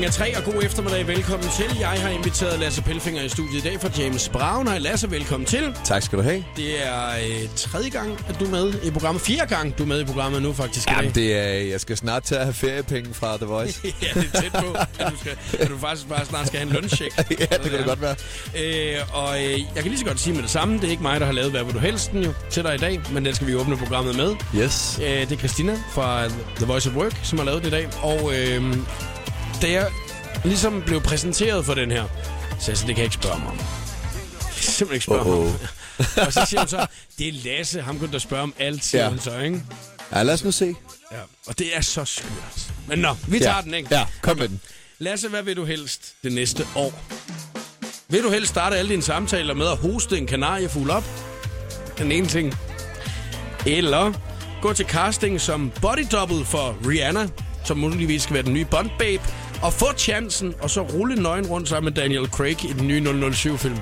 [0.00, 1.06] Klokken er tre, og god eftermiddag.
[1.06, 1.78] Velkommen til.
[1.80, 4.66] Jeg har inviteret Lasse Pelfinger i studiet i dag fra James Brown.
[4.66, 5.74] Hej Lasse, velkommen til.
[5.84, 6.44] Tak skal du have.
[6.56, 9.22] Det er øh, tredje gang, at du er med i programmet.
[9.22, 10.96] Fire gang, du er med i programmet nu faktisk i dag.
[10.96, 13.80] Jamen, det er, jeg skal snart til at have feriepenge fra The Voice.
[14.02, 16.68] ja, det er tæt på, at du, skal, at du faktisk bare snart skal have
[16.68, 17.16] en løncheck.
[17.40, 18.16] ja, det kan det godt være.
[18.58, 20.74] Øh, og øh, jeg kan lige så godt sige med det samme.
[20.74, 22.78] Det er ikke mig, der har lavet Hvad vil du helst jo, til dig i
[22.78, 24.34] dag, men den skal vi åbne programmet med.
[24.56, 25.00] Yes.
[25.02, 27.88] Øh, det er Christina fra The Voice of Work, som har lavet det i dag.
[28.02, 28.76] Og øh,
[29.62, 29.90] da jeg
[30.44, 32.04] ligesom blev præsenteret for den her,
[32.60, 33.56] så jeg det kan jeg ikke spørge mig om.
[33.56, 33.64] Jeg
[34.54, 35.54] kan simpelthen ikke spørge mig om.
[36.26, 36.86] og så siger hun så,
[37.18, 39.08] det er Lasse, ham kunne der spørge om alt, siger Ja.
[39.10, 39.62] hun så, ikke?
[40.12, 40.74] Ja, lad os nu se.
[41.12, 41.16] Ja.
[41.46, 42.72] Og det er så skørt.
[42.88, 43.62] Men nå, vi tager ja.
[43.62, 43.94] den, ikke?
[43.94, 44.60] Ja, kom med den.
[44.98, 47.02] Lasse, hvad vil du helst det næste år?
[48.08, 51.04] Vil du helst starte alle dine samtaler med at hoste en kanariefugl op?
[51.98, 52.54] Den ene ting.
[53.66, 54.12] Eller
[54.62, 57.28] gå til casting som body double for Rihanna,
[57.64, 59.22] som muligvis skal være den nye Bond Babe,
[59.62, 63.30] og få chancen, og så rulle nøgen rundt sammen med Daniel Craig i den nye
[63.32, 63.76] 007-film.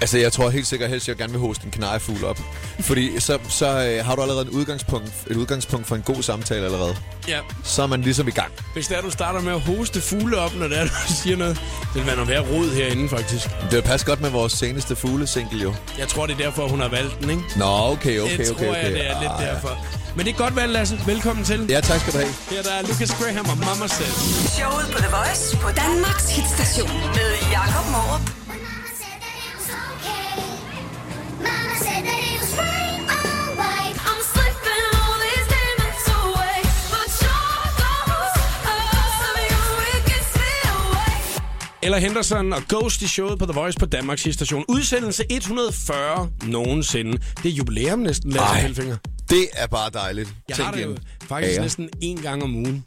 [0.00, 2.38] Altså, jeg tror helt sikkert helst, at jeg gerne vil hoste en kanariefugl op.
[2.80, 6.64] Fordi så, så øh, har du allerede en udgangspunkt, et udgangspunkt for en god samtale
[6.64, 6.96] allerede.
[7.28, 8.52] Ja, Så er man ligesom i gang.
[8.74, 10.90] hvis det er, du starter med at hoste fugle op, når det er, du
[11.22, 13.48] siger noget, det vil være noget værd rod herinde, faktisk.
[13.48, 15.74] Det vil passe godt med vores seneste fuglesingle, jo.
[15.98, 17.42] Jeg tror, det er derfor, hun har valgt den, ikke?
[17.56, 18.64] Nå, okay, okay, det okay.
[18.64, 18.82] tror okay.
[18.84, 20.01] jeg, det er lidt Ah, ja.
[20.16, 20.94] Men det er godt valgt, Lasse.
[21.06, 21.66] Velkommen til.
[21.68, 22.32] Ja, tak skal du have.
[22.50, 24.12] Her der er Lucas Graham og Mama Said.
[24.58, 28.24] Showet på The Voice på Danmarks hitstation med Jakob Morup.
[28.50, 30.34] Mama said that it was okay.
[31.46, 33.96] Mama said that it was fine, alright.
[34.08, 36.58] I'm slipping all these demons away,
[36.94, 38.36] but your ghost
[39.28, 41.14] of you, it gets me away.
[41.86, 44.64] Eller Henderson og Ghost i showet på The Voice på Danmarks station.
[44.68, 47.12] Udsendelse 140 nogensinde.
[47.42, 48.96] Det er jubilæum næsten, Lasse Ej.
[49.32, 50.34] Det er bare dejligt.
[50.48, 50.96] Jeg Tænk har det jo
[51.28, 51.62] faktisk Ja.
[51.62, 52.84] næsten én gang om ugen.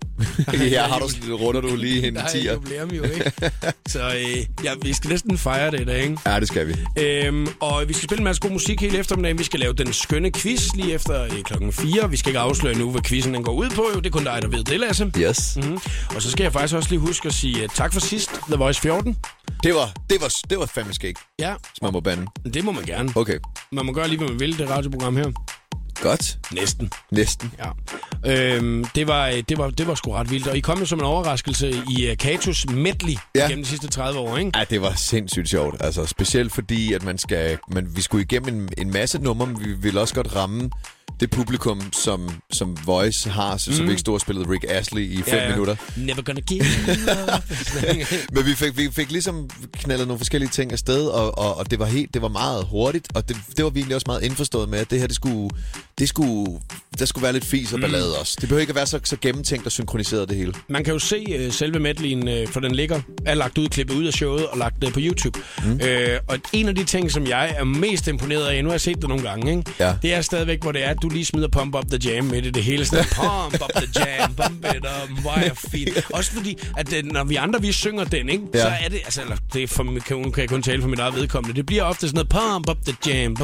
[0.72, 2.28] ja, har du sådan, runder du lige hen i Der er
[2.88, 2.96] 10'er.
[2.96, 3.32] jo, ikke?
[3.88, 6.18] Så øh, ja, vi skal næsten fejre det i dag, ikke?
[6.26, 6.74] Ja, det skal vi.
[7.00, 9.38] Øhm, og vi skal spille en masse god musik hele eftermiddagen.
[9.40, 12.10] Vi skal lave den skønne quiz lige efter øh, klokken 4.
[12.10, 13.86] Vi skal ikke afsløre nu, hvad quizzen den går ud på.
[13.94, 14.00] Jo.
[14.00, 15.12] Det er kun dig, der ved det, Lasse.
[15.18, 15.58] Yes.
[15.64, 15.80] Mm.
[16.16, 18.56] Og så skal jeg faktisk også lige huske at sige uh, tak for sidst, The
[18.56, 19.18] Voice 14.
[19.64, 22.26] Det var, det var, det var fandme skægt, Ja, hvis man må bande.
[22.54, 23.12] det må man gerne.
[23.16, 23.40] Okay.
[23.72, 25.32] Man må gøre lige, hvad man vil, det radioprogram her.
[26.02, 26.38] Godt.
[26.52, 26.92] Næsten.
[27.12, 27.52] Næsten.
[27.60, 27.70] Ja.
[28.32, 30.48] Øhm, det, var, det, var, det var sgu ret vildt.
[30.48, 33.16] Og I kom jo som en overraskelse i uh, Katos medley.
[33.36, 33.48] Ja.
[33.48, 34.52] gennem de sidste 30 år, ikke?
[34.56, 35.76] Ja, det var sindssygt sjovt.
[35.80, 39.60] Altså, specielt fordi, at man skal, man, vi skulle igennem en, en masse numre, men
[39.66, 40.70] vi ville også godt ramme
[41.20, 43.78] det publikum, som, som Voice har, så, mm.
[43.78, 45.50] så vi ikke stod og spillede Rick Astley i fem ja, ja.
[45.50, 45.76] minutter.
[45.98, 46.64] Never gonna give.
[48.34, 51.80] Men vi fik, vi fik ligesom knaldet nogle forskellige ting afsted, og, og, og det
[51.80, 54.70] var helt, det var meget hurtigt, og det, det var vi egentlig også meget indforstået
[54.70, 55.50] med, at det her, det skulle,
[56.00, 56.60] det skulle,
[57.00, 58.38] der skulle være lidt fis og ballade også.
[58.42, 60.54] Det behøver ikke at være så, så gennemtænkt og synkroniseret det hele.
[60.68, 63.96] Man kan jo se uh, selve medleyen, uh, for den ligger, er lagt ud, klippet
[63.96, 65.40] ud af showet og lagt uh, på YouTube.
[65.66, 65.72] Mm.
[65.72, 65.80] Uh,
[66.28, 68.96] og en af de ting, som jeg er mest imponeret af, nu har jeg set
[68.96, 69.72] det nogle gange, ikke?
[69.80, 69.96] Ja.
[70.02, 72.46] det er stadigvæk, hvor det er, at du lige smider Pump Up The Jam midt
[72.46, 72.86] i det hele.
[72.86, 76.06] Sådan, pump Up The Jam, pump it up, wire feet.
[76.14, 78.44] Også fordi, at uh, når vi andre, vi synger den, ikke?
[78.54, 78.62] Ja.
[78.62, 81.00] så er det, altså, eller, det er for, kan, kan jeg kun tale for mit
[81.00, 83.36] eget vedkommende, det bliver ofte sådan noget, pump up the jam,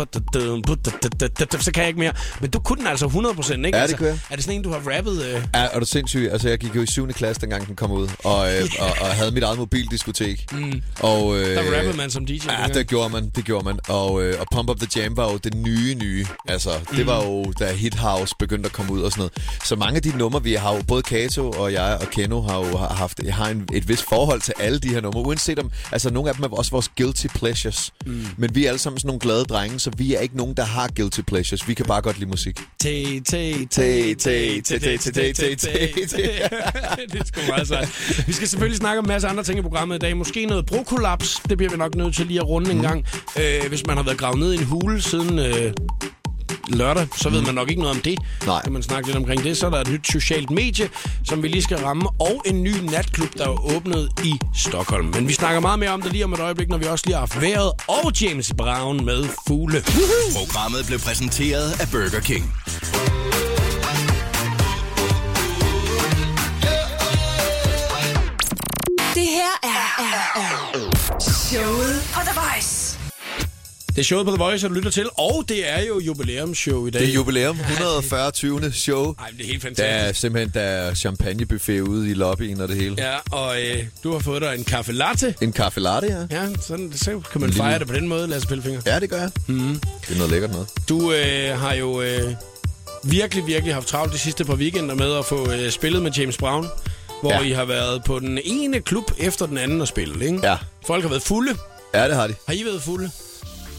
[1.61, 2.13] så kan jeg ikke mere.
[2.41, 3.11] Men du kunne den altså 100%,
[3.53, 3.65] ikke?
[3.65, 4.19] Ja, det altså, kunne jeg.
[4.29, 5.11] Er det sådan en, du har rappet?
[5.11, 5.41] Uh...
[5.55, 6.29] Ja, er du sindssyg?
[6.31, 7.07] Altså, jeg gik jo i 7.
[7.07, 10.53] klasse, dengang den kom ud, og, øh, og, og havde mit eget mobildiskotek.
[10.53, 10.81] Mm.
[10.99, 12.31] Og, øh, Der rappede man som DJ.
[12.49, 13.79] Ja, det gjorde man, det gjorde man.
[13.87, 16.25] Og, øh, og Pump Up The Jam var jo det nye nye.
[16.47, 19.57] Altså, det var jo, da Hit House begyndte at komme ud og sådan noget.
[19.65, 22.57] Så mange af de numre, vi har jo, både Kato og jeg og Keno har
[22.57, 25.21] jo haft har en, et vist forhold til alle de her numre.
[25.21, 27.93] Uanset om, altså nogle af dem er også vores guilty pleasures.
[28.05, 28.25] Mm.
[28.37, 30.63] Men vi er alle sammen sådan nogle glade drenge, så vi er ikke nogen, der
[30.63, 31.67] har guilty pleasures.
[31.67, 32.59] Vi kan bare godt lide musik.
[32.79, 36.17] Te, Te, te, te, te, te, te, te, te, te.
[37.11, 38.27] Det er sgu meget sejt.
[38.27, 40.17] Vi skal selvfølgelig snakke om en masse andre ting i programmet i dag.
[40.17, 41.41] Måske noget brokolaps.
[41.49, 43.05] Det bliver vi nok nødt til lige at runde en gang.
[43.39, 45.39] Øh, hvis man har været gravet ned i en hule siden...
[46.67, 48.19] Lørdag, så ved man nok ikke noget om det.
[48.45, 48.61] Nej.
[48.63, 49.57] Kan man snakke lidt omkring det.
[49.57, 50.89] Så er der et nyt socialt medie,
[51.23, 55.05] som vi lige skal ramme, og en ny natklub, der er åbnet i Stockholm.
[55.05, 57.13] Men vi snakker meget mere om det lige om et øjeblik, når vi også lige
[57.13, 59.83] har haft vejret og James Brown med fugle.
[60.35, 62.53] Programmet blev præsenteret af Burger King.
[69.15, 72.80] Det her er, er, er showet på The Voice.
[73.95, 76.89] Det er showet på The Voice, du lytter til, og det er jo jubilæumsshow i
[76.89, 77.01] dag.
[77.01, 78.31] Det er jubilæum, 140.
[78.31, 78.71] 20.
[78.71, 79.13] show.
[79.19, 80.09] Ej, men det er helt Der fantastisk.
[80.09, 82.95] er simpelthen der er champagnebuffet ude i lobbyen og det hele.
[82.97, 85.35] Ja, og øh, du har fået dig en kaffe latte.
[85.41, 86.41] En kaffe latte, ja.
[86.41, 88.81] Ja, sådan, så kan man En fejre lille- det på den måde, Lasse Pelfinger.
[88.85, 89.31] Ja, det gør jeg.
[89.47, 89.79] Mm.
[90.07, 90.67] Det er noget lækkert noget.
[90.89, 92.33] Du øh, har jo øh,
[93.03, 96.37] virkelig, virkelig haft travlt de sidste par weekender med at få øh, spillet med James
[96.37, 96.67] Brown.
[97.21, 97.39] hvor Ja.
[97.41, 100.39] I har været på den ene klub efter den anden at spille, ikke?
[100.43, 100.57] Ja.
[100.87, 101.55] Folk har været fulde.
[101.93, 102.33] Ja, det har de.
[102.47, 103.11] Har I været fulde?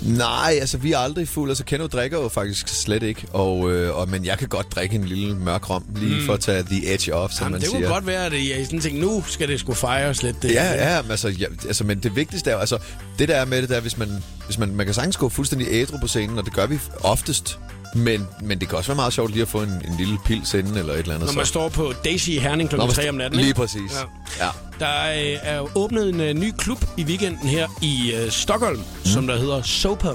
[0.07, 1.51] Nej, altså vi er aldrig fulde.
[1.51, 3.27] Altså Keno drikker jo faktisk slet ikke.
[3.33, 6.27] Og, øh, og, men jeg kan godt drikke en lille mørk rom, lige mm.
[6.27, 7.81] for at tage the edge off, som Jamen, man det siger.
[7.81, 10.43] kunne godt være, at I er sådan tænkt, nu skal det sgu fejres lidt.
[10.43, 12.79] Det, Ja, ja, men altså, ja, altså, men det vigtigste er jo, altså,
[13.19, 15.69] det der er med det, der, hvis man, hvis man, man kan sagtens gå fuldstændig
[15.71, 17.59] ædru på scenen, og det gør vi oftest,
[17.95, 20.55] men, men det kan også være meget sjovt lige at få en, en lille pils
[20.55, 21.27] inden, eller et eller andet.
[21.29, 21.49] Når man så.
[21.51, 22.77] står på Daisy i Herning kl.
[22.77, 23.37] Når man 3 st- om natten.
[23.37, 23.61] Lige ikke?
[23.61, 23.93] præcis.
[24.39, 24.45] Ja.
[24.45, 24.51] Ja.
[24.79, 28.79] Der øh, er jo åbnet en øh, ny klub i weekenden her i øh, Stockholm,
[28.79, 28.85] mm.
[29.05, 30.15] som der hedder Soper,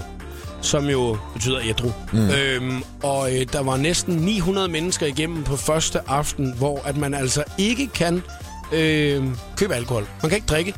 [0.62, 1.92] som jo betyder ædru.
[2.14, 2.30] Mm.
[2.30, 7.14] Øhm, og øh, der var næsten 900 mennesker igennem på første aften, hvor at man
[7.14, 8.24] altså ikke kan
[8.72, 9.24] øh,
[9.58, 10.08] købe alkohol.
[10.22, 10.74] Man kan ikke drikke.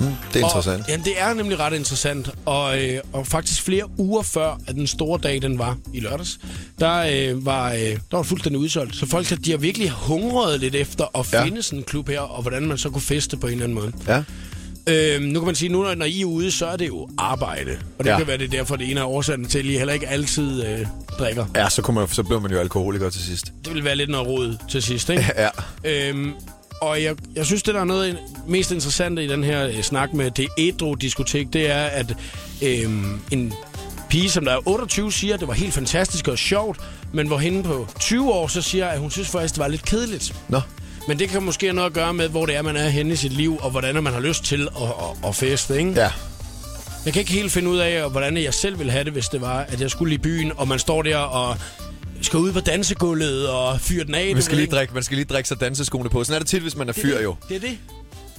[0.00, 0.82] Mm, det er interessant.
[0.82, 2.30] Og, ja, det er nemlig ret interessant.
[2.44, 6.38] Og, øh, og faktisk flere uger før, at den store dag, den var i lørdags,
[6.80, 6.94] der,
[7.32, 8.96] øh, var, øh, der var fuldstændig udsolgt.
[8.96, 11.44] Så folk de har virkelig hungret lidt efter at Ja.
[11.44, 13.74] finde sådan en klub her, og hvordan man så kunne feste på en eller anden
[13.78, 13.92] måde.
[14.08, 14.22] Ja.
[14.86, 17.08] Øhm, nu kan man sige, nu når- når I er ude, så er det jo
[17.18, 17.70] arbejde.
[17.98, 18.18] Og det Ja.
[18.18, 20.64] kan være det er derfor, det ene af årsagen til, at I heller ikke altid
[20.66, 20.86] øh,
[21.18, 21.46] drikker.
[21.56, 23.52] Ja, så, kunne man, så blev man jo alkoholiker til sidst.
[23.64, 25.32] Det vil være lidt noget råd til sidst, ikke?
[25.38, 25.48] Ja.
[25.84, 26.32] Øhm,
[26.80, 30.12] og jeg, jeg synes, det der er noget mest interessante i den her øh, snak
[30.12, 32.16] med det ædru-diskotek, det er, at
[32.62, 33.52] øhm, en
[34.08, 36.80] pige, som der er 28, siger, at det var helt fantastisk og sjovt,
[37.12, 39.84] men hvor hende på 20 år så siger, at hun synes faktisk, det var lidt
[39.84, 40.34] kedeligt.
[40.48, 40.60] Nå.
[41.08, 43.12] Men det kan måske have noget at gøre med, hvor det er, man er henne
[43.12, 45.90] i sit liv, og hvordan man har lyst til at, at, at feste, ikke?
[45.90, 46.10] Ja.
[47.04, 49.40] Jeg kan ikke helt finde ud af, hvordan jeg selv ville have det, hvis det
[49.40, 51.56] var, at jeg skulle i byen, og man står der og
[52.22, 54.32] skal ud på dansegulvet og fyre den af.
[54.34, 54.76] Man skal, lige ikke?
[54.76, 56.24] drikke, man skal lige drikke sig danseskoene på.
[56.24, 57.36] Sådan er det tit, hvis man er fyr jo.
[57.48, 57.78] Det er det.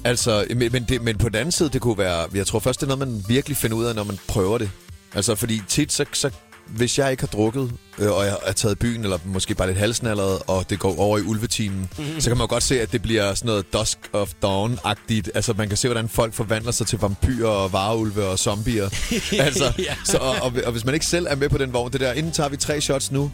[0.04, 2.28] Altså, men, men, det, men på den anden side, det kunne være...
[2.34, 4.70] Jeg tror først, det er noget, man virkelig finder ud af, når man prøver det.
[5.16, 6.30] Altså, fordi tit, så, så
[6.68, 9.78] hvis jeg ikke har drukket, øh, og jeg er taget byen, eller måske bare lidt
[9.78, 12.22] halsnallet, og det går over i ulvetimen, mm-hmm.
[12.22, 15.30] så kan man jo godt se, at det bliver sådan noget Dusk of Dawn-agtigt.
[15.36, 18.90] Altså, man kan se, hvordan folk forvandler sig til vampyrer og vareulve og zombier.
[19.46, 19.96] altså, Ja.
[20.06, 22.14] så, og, og, og hvis man ikke selv er med på den vogn, det der,
[22.14, 23.32] inden tager vi tre shots nu,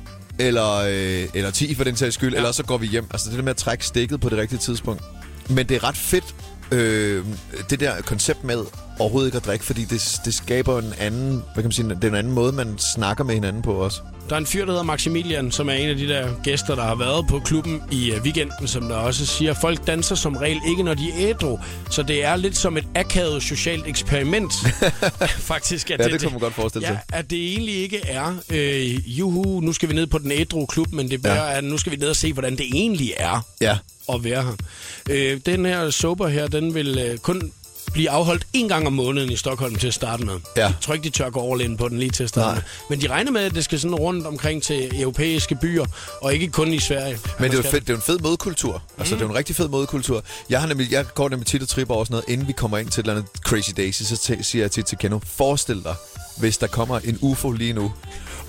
[0.47, 2.37] eller, øh, eller 10 for den sags skyld, ja.
[2.37, 3.07] eller så går vi hjem.
[3.11, 5.03] Altså det der med at trække stikket på det rigtige tidspunkt.
[5.49, 6.35] Men det er ret fedt,
[6.71, 7.25] øh,
[7.69, 8.65] det der koncept med
[8.99, 12.03] overhovedet ikke at drikke, fordi det, det skaber en anden, hvad kan man sige, det
[12.03, 14.01] er en anden måde, man snakker med hinanden på også.
[14.31, 16.83] Der er en fyr, der hedder Maximilian, som er en af de der gæster, der
[16.83, 20.59] har været på klubben i uh, weekenden, som der også siger, folk danser som regel
[20.69, 21.59] ikke, når de er ædru.
[21.89, 24.53] Så det er lidt som et akavet socialt eksperiment.
[25.51, 25.91] Faktisk.
[25.91, 27.01] At Ja, det kunne man godt forestille ja, sig.
[27.13, 30.91] at det egentlig ikke er, øh, juhu, nu skal vi ned på den ædru klub,
[30.91, 31.43] men det er, Ja.
[31.43, 31.57] ja.
[31.57, 33.77] at nu skal vi ned og se, hvordan det egentlig er Ja.
[34.13, 34.53] at være her.
[35.09, 37.51] Øh, den her sober her, den vil øh, kun
[37.93, 40.39] blive afholdt en gang om måneden i Stockholm til at starte med.
[40.57, 40.65] Ja.
[40.65, 42.55] Jeg tror ikke, de tør gå all in på den lige til at starte Nej.
[42.55, 42.63] med.
[42.89, 45.85] Men de regner med, at det skal sådan rundt omkring til europæiske byer,
[46.21, 47.19] og ikke kun i Sverige.
[47.39, 48.83] Men det er, fedt, det er en fed modkultur.
[48.97, 50.23] Altså, det er en rigtig fed modkultur.
[50.49, 52.77] Jeg, har nemlig, jeg går nemlig tit og tripper over sådan noget, inden vi kommer
[52.77, 55.95] ind til et eller andet Crazy Daisy, så siger jeg tit til Keno, forestil dig,
[56.37, 57.93] hvis der kommer en UFO lige nu,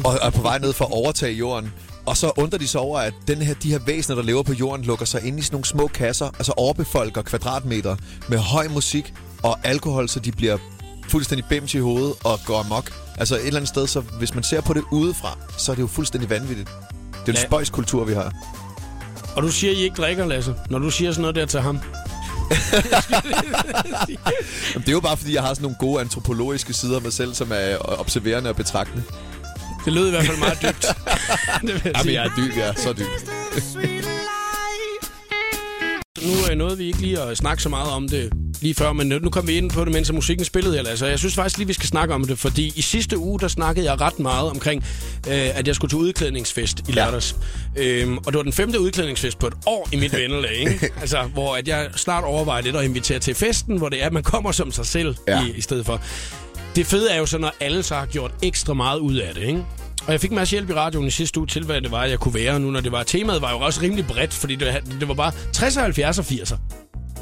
[0.05, 1.73] og er på vej ned for at overtage jorden,
[2.07, 4.53] og så undrer de sig over, at den her, de her væsener, der lever på
[4.53, 7.97] jorden, lukker sig ind i sådan nogle små kasser, altså overbefolker kvadratmeter
[8.29, 10.59] med høj musik og alkohol, så de bliver
[11.09, 12.93] fuldstændig bims i hovedet og går amok.
[13.19, 15.83] Altså et eller andet sted, så hvis man ser på det udefra, så er det
[15.83, 16.69] jo fuldstændig vanvittigt.
[17.13, 17.47] Det er en Ja.
[17.47, 18.33] spøjskultur, vi har.
[19.37, 21.61] Og du siger, at I ikke drikker, Lasse, når du siger sådan noget der til
[21.61, 21.79] ham.
[24.75, 27.35] Det er jo bare, fordi jeg har sådan nogle gode antropologiske sider af mig selv,
[27.35, 29.03] som er observerende og betragtende.
[29.85, 30.87] Det lød i hvert fald meget dybt.
[31.67, 32.23] det vil jeg Jamen, sige.
[32.23, 33.07] jeg er dyb, er så dyb.
[36.27, 38.33] Nu er noget, vi ikke lige at snakke så meget om det
[38.63, 40.85] lige før, men nu kom vi ind på det, mens musikken spillede her.
[40.89, 43.49] Altså, jeg synes faktisk lige, vi skal snakke om det, fordi i sidste uge, der
[43.49, 44.85] snakkede jeg ret meget omkring,
[45.29, 47.05] øh, at jeg skulle til udklædningsfest i Ja.
[47.05, 47.37] lørdags.
[47.77, 50.91] Øhm, og det var den femte udklædningsfest på et år i mit vennelag, ikke?
[51.01, 54.13] Altså, hvor at jeg snart overvejer lidt at invitere til festen, hvor det er, at
[54.13, 55.41] man kommer som sig selv Ja.
[55.41, 55.47] ja.
[55.47, 56.01] i, i stedet for.
[56.77, 59.43] Det fede er jo så, når alle så har gjort ekstra meget ud af det,
[59.43, 59.65] ikke?
[60.07, 62.05] Og jeg fik en masse hjælp i radioen i sidste uge til, hvad det var,
[62.05, 63.03] jeg kunne være nu, når det var.
[63.03, 66.57] Temaet var jo også rimelig bredt, fordi det, det var bare 60, 70 og 80'er.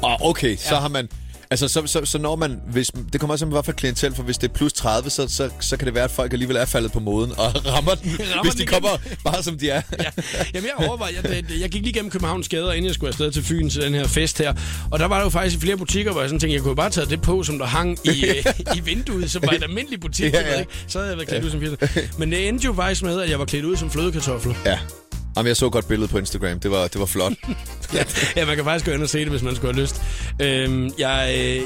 [0.01, 1.09] Og okay, så har man...
[1.51, 2.61] Altså, så, så, så når man...
[2.67, 5.49] Hvis, det kommer også hvad for klientel, for hvis det er plus 30, så, så,
[5.59, 8.43] så kan det være, at folk alligevel er faldet på moden og rammer den, Rammer
[8.43, 8.73] hvis den de igen.
[8.73, 9.81] kommer bare som de er.
[9.99, 10.05] ja.
[10.53, 13.43] Jamen, jeg overvejer, jeg, jeg, gik lige gennem Københavns gader, inden jeg skulle afsted til
[13.43, 14.53] Fyn til den her fest her.
[14.91, 16.89] Og der var der jo faktisk flere butikker, hvor jeg sådan tænkte, jeg kunne bare
[16.89, 18.35] tage det på, som der hang i, øh,
[18.77, 20.33] i vinduet, som var et almindeligt butik.
[20.33, 20.63] Ja, Ja?
[20.87, 22.07] Så havde jeg været klædt ud som 80'er.
[22.17, 24.53] Men det endte jo faktisk med, at jeg var klædt ud som flødekartofler.
[24.65, 24.79] Ja.
[25.37, 26.59] Jamen, jeg så godt billede på Instagram.
[26.59, 27.33] Det var, det var flot.
[27.93, 28.03] ja,
[28.35, 30.01] ja, man kan faktisk gå ind og se det, hvis man skulle have lyst.
[30.41, 31.61] Øhm, jeg, øh,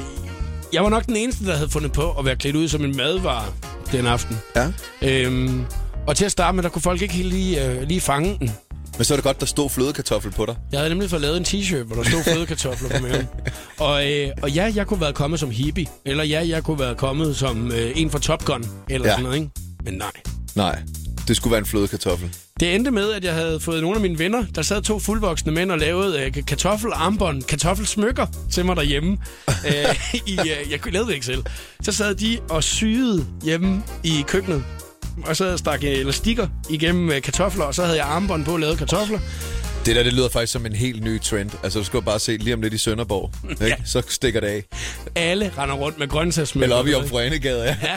[0.72, 2.96] jeg var nok den eneste, der havde fundet på at være klædt ud som en
[2.96, 3.44] madvare
[3.92, 4.38] den aften.
[4.56, 4.72] Ja.
[5.02, 5.64] Øhm,
[6.06, 8.50] og til at starte med, der kunne folk ikke helt lige, øh, lige fange den.
[8.98, 10.56] Men så er det godt, der stod flødekartoffel på dig.
[10.72, 13.28] Jeg havde nemlig fået lavet en t-shirt, hvor der stod flødekartofler på maven.
[13.78, 15.86] Og, øh, og ja, jeg kunne være kommet som hippie.
[16.04, 18.64] Eller ja, jeg kunne være kommet som øh, en fra Top Gun.
[18.90, 19.12] Eller Ja.
[19.12, 19.50] sådan noget, ikke?
[19.84, 20.10] Men nej.
[20.54, 20.78] Nej,
[21.28, 22.34] det skulle være en flødekartoffel.
[22.60, 25.52] Det endte med, at jeg havde fået nogle af mine venner, der sad to fuldvoksne
[25.52, 29.18] mænd og lavede øh, kartoffelarmbånd, kartoffelsmykker til mig derhjemme.
[29.68, 31.44] øh, i, øh, jeg lavede det ikke selv.
[31.82, 34.64] Så sad de og syede hjemme i køkkenet.
[35.26, 38.60] Og så stak jeg elastikker igennem øh, kartofler, og så havde jeg armbånd på og
[38.60, 39.18] lavede kartofler.
[39.86, 41.50] Det der, det lyder faktisk som en helt ny trend.
[41.62, 43.32] Altså, du skal bare se lige om lidt i Sønderborg.
[43.66, 43.76] Ikke?
[43.84, 44.64] Så stikker det af.
[45.14, 46.64] Alle render rundt med grøntsagsmykker.
[46.64, 47.76] Eller op i Omforenegade, ja.
[47.82, 47.96] Ja,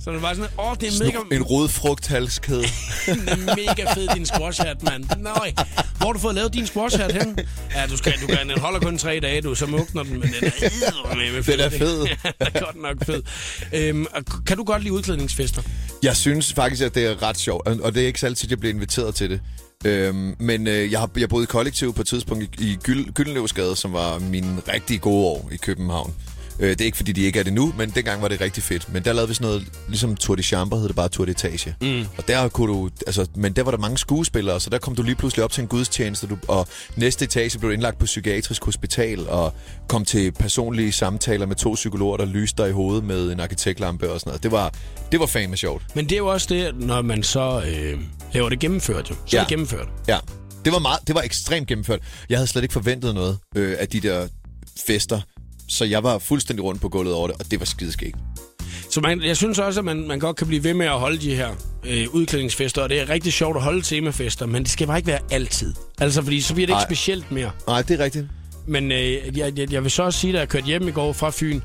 [0.00, 2.62] så det var sådan, åh, det er mega, En rodfrugthalskæde.
[3.56, 5.04] mega fed, din squash hat, mand.
[5.18, 5.52] Nøj,
[5.98, 7.38] hvor har du fået lavet din squash hat hen?
[7.74, 10.22] Ja, du, skal, du kan, den holder kun tre dage, du, så mugner den, men
[10.22, 11.52] den er eddermame fed.
[11.52, 12.06] Den er fed.
[12.06, 13.22] Ja, den er godt nok fed.
[13.72, 14.06] Øhm,
[14.46, 15.62] kan du godt lide udklædningsfester?
[16.02, 18.48] Jeg synes faktisk, at det er ret sjovt, og- og det er ikke så altid,
[18.50, 19.40] jeg bliver inviteret til det.
[19.84, 23.12] Øhm, men øh, jeg har jeg boede i kollektiv på et tidspunkt i, i Gyld,
[23.12, 26.14] Gyldenløvsgade, som var min rigtig gode år i København.
[26.60, 28.62] Øh, det er ikke, fordi de ikke er det nu, men dengang var det rigtig
[28.62, 28.92] fedt.
[28.92, 31.72] Men der lavede vi sådan noget, ligesom Tour de Chambre hed det bare Tour d'Etage.
[31.80, 32.04] Mm.
[32.18, 35.02] Og der kunne du, altså, men der var der mange skuespillere, så der kom du
[35.02, 39.28] lige pludselig op til en gudstjeneste, du, og næste etage blev indlagt på psykiatrisk hospital,
[39.28, 39.54] og
[39.88, 44.12] kom til personlige samtaler med to psykologer, der lyste dig i hovedet med en arkitektlampe
[44.12, 44.42] og sådan noget.
[44.42, 44.74] Det var,
[45.12, 45.82] det var fandme sjovt.
[45.94, 48.00] Men det er jo også det, når man så øh,
[48.34, 49.14] laver det gennemført, jo.
[49.14, 49.36] Så ja.
[49.36, 49.40] Ja.
[49.40, 49.88] det gennemført.
[50.08, 50.18] Ja,
[50.64, 52.00] det var, meget, det var ekstremt gennemført.
[52.28, 54.28] Jeg havde slet ikke forventet noget øh, af de der
[54.86, 55.20] fester,
[55.68, 58.16] så jeg var fuldstændig rundt på gulvet over det, og det var skideskægt.
[58.90, 61.18] Så man, jeg synes også, at man, man godt kan blive ved med at holde
[61.18, 61.48] de her
[61.86, 65.06] øh, udklædningsfester, og det er rigtig sjovt at holde temafester, men det skal bare ikke
[65.06, 65.74] være altid.
[66.00, 66.86] Altså, fordi så bliver det ikke Nej.
[66.88, 67.50] specielt mere.
[67.66, 68.26] Nej, det er rigtigt.
[68.66, 71.12] Men øh, jeg, jeg, jeg vil så også sige, da jeg kørte hjem i går
[71.12, 71.60] fra Fyn,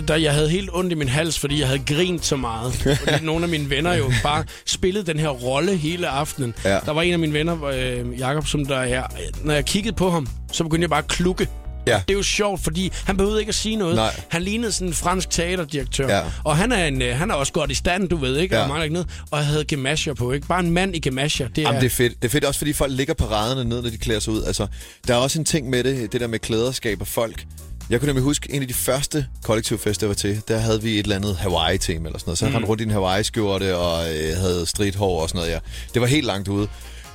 [0.00, 2.74] der, jeg havde helt ondt i min hals, fordi jeg havde grint så meget.
[3.04, 6.54] Fordi nogle af mine venner jo bare spillede den her rolle hele aftenen.
[6.64, 6.78] Ja.
[6.86, 9.02] Der var en af mine venner, øh, Jakob, som der er...
[9.44, 11.48] Når jeg kiggede på ham, så begyndte jeg bare at klukke.
[11.86, 12.02] Ja.
[12.08, 13.96] Det er jo sjovt, fordi han behøvede ikke at sige noget.
[13.96, 14.20] Nej.
[14.28, 16.08] Han lignede sådan en fransk teaterdirektør.
[16.08, 16.22] Ja.
[16.44, 18.56] Og han er, en, øh, han er også godt i stand, du ved, ikke?
[18.56, 18.70] Ja.
[18.72, 19.08] Og ikke noget.
[19.30, 20.46] Og jeg havde gemasher på, ikke?
[20.46, 21.48] Bare en mand i gemasher.
[21.48, 22.22] Det er, Jamen, det er fedt.
[22.22, 24.42] Det er fedt også, fordi folk ligger paraderne ned, når de klæder sig ud.
[24.44, 24.66] Altså,
[25.06, 27.44] der er også en ting med det, det der med klæder skaber folk.
[27.90, 30.92] Jeg kunne nemlig huske, en af de første kollektivfester, jeg var til, der havde vi
[30.92, 32.38] et eller andet Hawaii-tema eller sådan noget.
[32.38, 32.64] Så jeg mm.
[32.64, 35.52] rundt i en Hawaii-skjorte og øh, havde stridthår og sådan noget.
[35.52, 35.58] Ja.
[35.94, 36.68] Det var helt langt ude.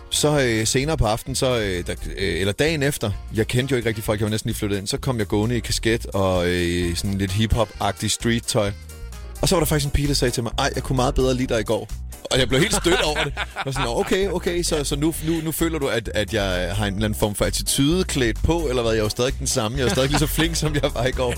[0.09, 3.77] Så øh, senere på aftenen, så, øh, der, øh, eller dagen efter, jeg kendte jo
[3.77, 6.05] ikke rigtig folk, jeg var næsten lige flyttet ind, så kom jeg gående i kasket
[6.05, 8.71] og øh, sådan lidt hip-hop-agtig street-tøj.
[9.41, 11.15] Og så var der faktisk en pige, der sagde til mig, ej, jeg kunne meget
[11.15, 11.89] bedre lide dig i går.
[12.31, 13.33] Og jeg blev helt stødt over det.
[13.65, 16.75] Var sådan, "Nå, okay, okay, så, så nu, nu, nu føler du, at, at jeg
[16.75, 18.91] har en eller anden form for attitude klædt på, eller hvad?
[18.91, 19.77] Jeg er jo stadig den samme.
[19.77, 21.33] Jeg er stadig lige så flink, som jeg var i går.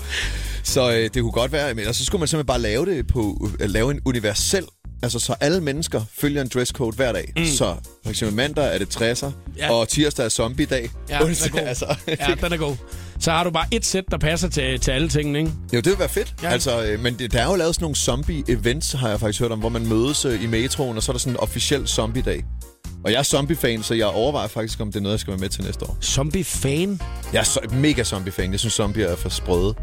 [0.62, 3.06] Så øh, det kunne godt være, men og så skulle man simpelthen bare lave det
[3.06, 4.64] på, øh, lave en universel
[5.02, 7.32] Altså, så alle mennesker følger en dresscode hver dag.
[7.36, 7.44] Mm.
[7.46, 9.72] Så for eksempel mandag er det 60'er, Ja.
[9.72, 10.90] og tirsdag er zombie-dag.
[11.08, 11.60] Ja, den er Onsdag, god.
[11.60, 12.76] altså, ja, den er god.
[13.18, 15.50] Så har du bare et sæt, der passer til, til alle tingene, ikke?
[15.72, 16.34] Jo, det vil være fedt.
[16.42, 16.48] Ja.
[16.48, 19.52] Altså, øh, men det, der er jo lavet sådan nogle zombie-events, har jeg faktisk hørt
[19.52, 22.44] om, hvor man mødes øh, i metroen, og så er der sådan en officiel zombie-dag.
[23.04, 25.40] Og jeg er zombie-fan, så jeg overvejer faktisk, om det er noget, jeg skal være
[25.40, 25.98] med til næste år.
[26.02, 27.00] Zombie-fan?
[27.32, 28.50] Jeg er så, mega zombie-fan.
[28.50, 29.74] Jeg synes, zombier er for sprøde.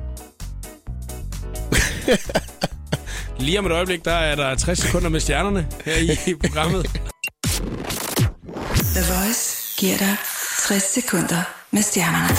[3.39, 6.85] Lige om et øjeblik, der er der 60 sekunder med stjernerne her i, i programmet.
[8.95, 10.17] The Voice giver dig
[10.67, 12.35] 60 sekunder med stjernerne.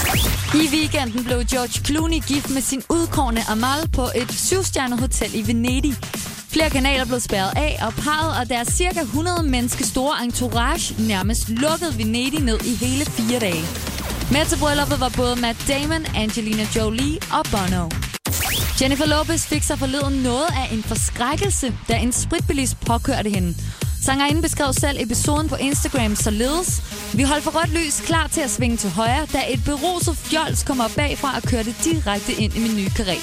[0.54, 5.46] I weekenden blev George Clooney gift med sin udkårne Amal på et syvstjernet hotel i
[5.46, 5.94] Venedig.
[6.52, 11.48] Flere kanaler blev spærret af, og parret og deres cirka 100 menneske store entourage nærmest
[11.48, 13.64] lukkede Venedig ned i hele fire dage.
[14.32, 17.88] Med til brylluppet var både Matt Damon, Angelina Jolie og Bono.
[18.80, 23.54] Jennifer Lopez fik sig forleden noget af en forskrækkelse, da en spritbilist påkørte hende.
[24.02, 26.82] Sangerinden beskrev selv episoden på Instagram således.
[27.14, 30.62] Vi holdt for rødt lys klar til at svinge til højre, da et beruset fjols
[30.62, 33.18] kommer bagfra og kørte direkte ind i min nye karé.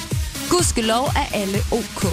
[0.49, 2.03] Gudskelov er alle ok.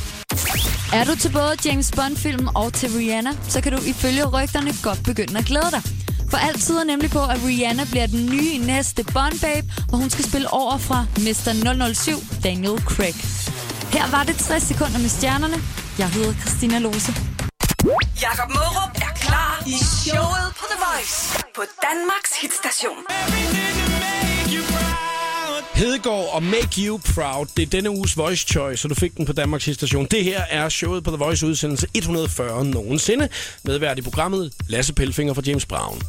[0.92, 5.02] Er du til både James Bond-filmen og til Rihanna, så kan du ifølge rygterne godt
[5.04, 5.82] begynde at glæde dig.
[6.30, 10.25] For alt tyder nemlig på, at Rihanna bliver den nye næste Bond-babe, hvor hun skal
[10.25, 11.92] spille over fra Mr.
[11.94, 12.12] 007,
[12.44, 13.14] Daniel Craig.
[13.92, 15.56] Her var det 60 sekunder med stjernerne.
[15.99, 17.36] Jeg hedder Christina Lose.
[17.87, 22.97] Jakob Mørup er klar i showet på The Voice på Danmarks hitstation.
[25.75, 27.47] Hedegaard og Make You Proud.
[27.57, 30.07] Det er denne uges Voice Choice, så du fik den på Danmarks station.
[30.11, 33.28] Det her er showet på The Voice udsendelse 140 nogensinde.
[33.64, 36.02] Medvært i programmet Lasse Pelfinger fra James Brown.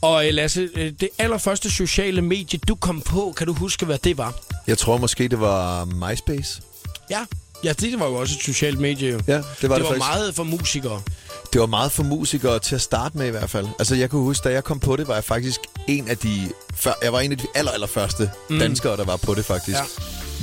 [0.00, 3.98] Og øh, Lasse, øh, det allerførste sociale medie, du kom på, kan du huske, hvad
[3.98, 4.34] det var?
[4.66, 6.62] Jeg tror måske, det var MySpace.
[7.10, 7.24] Ja.
[7.64, 9.10] Ja, det var jo også et socialt medie.
[9.10, 9.20] jo.
[9.26, 9.98] Ja, det var det det var faktisk.
[9.98, 11.02] meget for musikere.
[11.52, 13.66] Det var meget for musikere til at starte med i hvert fald.
[13.78, 16.50] Altså jeg kunne huske, da jeg kom på det, var jeg faktisk en af de...
[16.74, 18.58] Før, jeg var en af de aller, aller første mm.
[18.58, 19.78] danskere, der var på det faktisk.
[19.78, 19.82] Ja.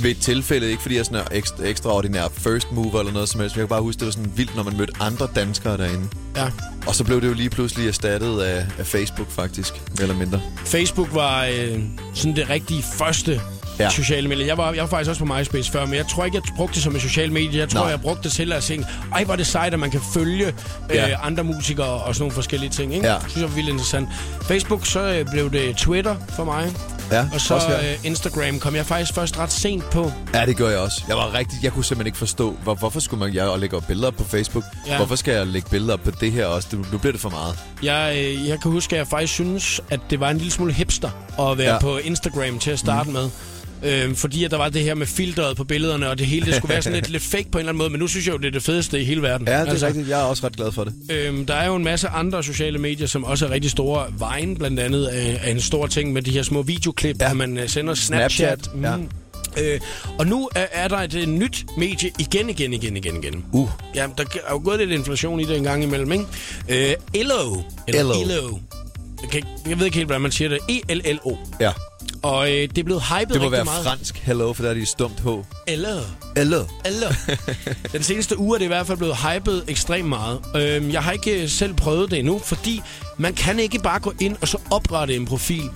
[0.02, 3.28] Ved et tilfælde, ikke fordi jeg er sådan en ekstra, ekstraordinær first mover eller noget
[3.28, 5.76] som helst, jeg kan bare huske, det var sådan vildt, når man mødte andre danskere
[5.76, 6.08] derinde.
[6.36, 6.50] Ja.
[6.86, 10.42] Og så blev det jo lige pludselig erstattet af, af Facebook faktisk, mere eller mindre.
[10.64, 11.80] Facebook var øh,
[12.14, 13.40] sådan det rigtige første
[13.78, 13.90] ja.
[13.90, 14.46] Sociale medier.
[14.46, 16.74] Jeg var, jeg var faktisk også på MySpace før, men jeg tror ikke, jeg brugte
[16.74, 17.60] det som et socialt medie.
[17.60, 17.88] Jeg tror, Nej.
[17.90, 20.46] jeg brugte det til at tænke, ej, hvor er det sejt, at man kan følge
[20.46, 20.54] øh,
[20.94, 21.26] Ja.
[21.26, 22.94] andre musikere og sådan nogle forskellige ting.
[22.94, 23.06] Ikke?
[23.06, 23.12] Ja.
[23.14, 24.08] Det synes jeg var vildt interessant.
[24.42, 26.72] Facebook, så øh, blev det Twitter for mig.
[27.12, 30.12] Ja, Og så øh, Instagram kom jeg faktisk først ret sent på.
[30.34, 31.02] Ja, det gør jeg også.
[31.08, 34.08] Jeg var rigtig, jeg kunne simpelthen ikke forstå, hvor, hvorfor skulle man jeg lægge billeder
[34.08, 34.64] op på Facebook?
[34.86, 34.96] Ja.
[34.96, 36.68] Hvorfor skal jeg lægge billeder op på det her også?
[36.70, 37.58] Det, nu bliver det for meget.
[37.82, 40.72] Jeg, øh, jeg kan huske, at jeg faktisk synes, at det var en lille smule
[40.72, 41.72] hipster at være.
[41.72, 41.78] Ja.
[41.78, 43.12] på Instagram til at starte mm.
[43.14, 43.30] med.
[43.82, 46.54] Øhm, fordi at der var det her med filteret på billederne, og det hele det
[46.54, 47.90] skulle være sådan lidt, lidt fake på en eller anden måde.
[47.90, 49.46] Men nu synes jeg jo, det er det fedeste i hele verden.
[49.48, 50.08] Ja, det er altså, rigtigt.
[50.08, 50.94] Jeg er også ret glad for det.
[51.10, 54.06] Øhm, der er jo en masse andre sociale medier, som også er rigtig store.
[54.36, 57.32] Vine blandt andet er, er en stor ting med de her små videoklip, ja.
[57.32, 58.64] Man øh, sender Snapchat.
[58.64, 58.96] Snapchat, ja.
[59.56, 59.80] Øh,
[60.18, 63.44] og nu er, er der et, øh, nyt medie igen, igen, igen, igen, igen.
[63.52, 63.68] Uh.
[63.94, 66.24] Ja, der er jo gået lidt inflation i det en gang imellem, ikke?
[66.68, 67.62] Øh, Ello.
[67.88, 68.14] Eller Ello.
[68.22, 68.58] Ello.
[69.22, 70.58] Jeg, kan, jeg ved ikke helt, hvordan man siger det.
[70.68, 71.36] E-L-L-O.
[71.60, 71.72] Ja.
[72.22, 73.84] Og øh, det er blevet hypet Det må være meget.
[73.84, 75.26] fransk hello, for der er de stumt H.
[75.66, 76.00] Ello.
[76.36, 76.64] Hello.
[76.84, 77.12] Eller.
[77.92, 80.40] Den seneste uge er det i hvert fald blevet hypet ekstremt meget.
[80.56, 82.82] Øhm, jeg har ikke øh, selv prøvet det endnu, fordi
[83.18, 85.70] man kan ikke bare gå ind og så oprette en profil.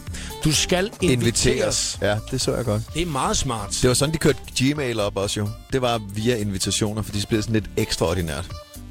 [0.44, 1.46] Du skal inviteres.
[1.46, 1.98] Inviteres.
[2.02, 2.82] Ja, det så jeg godt.
[2.94, 3.78] Det er meget smart.
[3.82, 5.48] Det var sådan, de kørte Gmail op også jo.
[5.72, 8.46] Det var via invitationer, for de spillede sådan lidt ekstraordinært.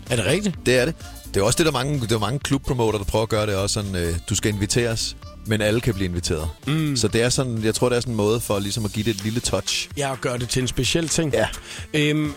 [0.10, 0.55] Er det rigtigt?
[0.65, 0.96] Det er det.
[1.34, 3.46] Det er også det, der er mange, det er mange klubpromoter, der prøver at gøre
[3.46, 6.50] det også sådan, øh, du skal inviteres, men alle kan blive inviteret.
[6.67, 6.95] Mm.
[6.95, 9.05] Så det er sådan, jeg tror, det er sådan en måde for ligesom at give
[9.05, 9.89] det et lille touch.
[9.98, 11.33] Ja, og gøre det til en speciel ting.
[11.33, 11.48] Ja.
[11.94, 12.33] Øhm,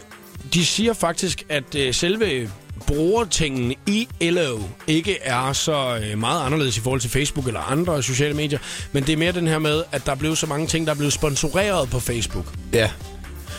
[0.55, 2.50] de siger faktisk, at øh, selve
[2.87, 8.02] brugertingen i Ello ikke er så øh, meget anderledes i forhold til Facebook eller andre
[8.02, 8.59] sociale medier,
[8.92, 10.92] men det er mere den her med, at der er blevet så mange ting, der
[10.92, 12.46] er blevet sponsoreret på Facebook.
[12.72, 12.90] Ja.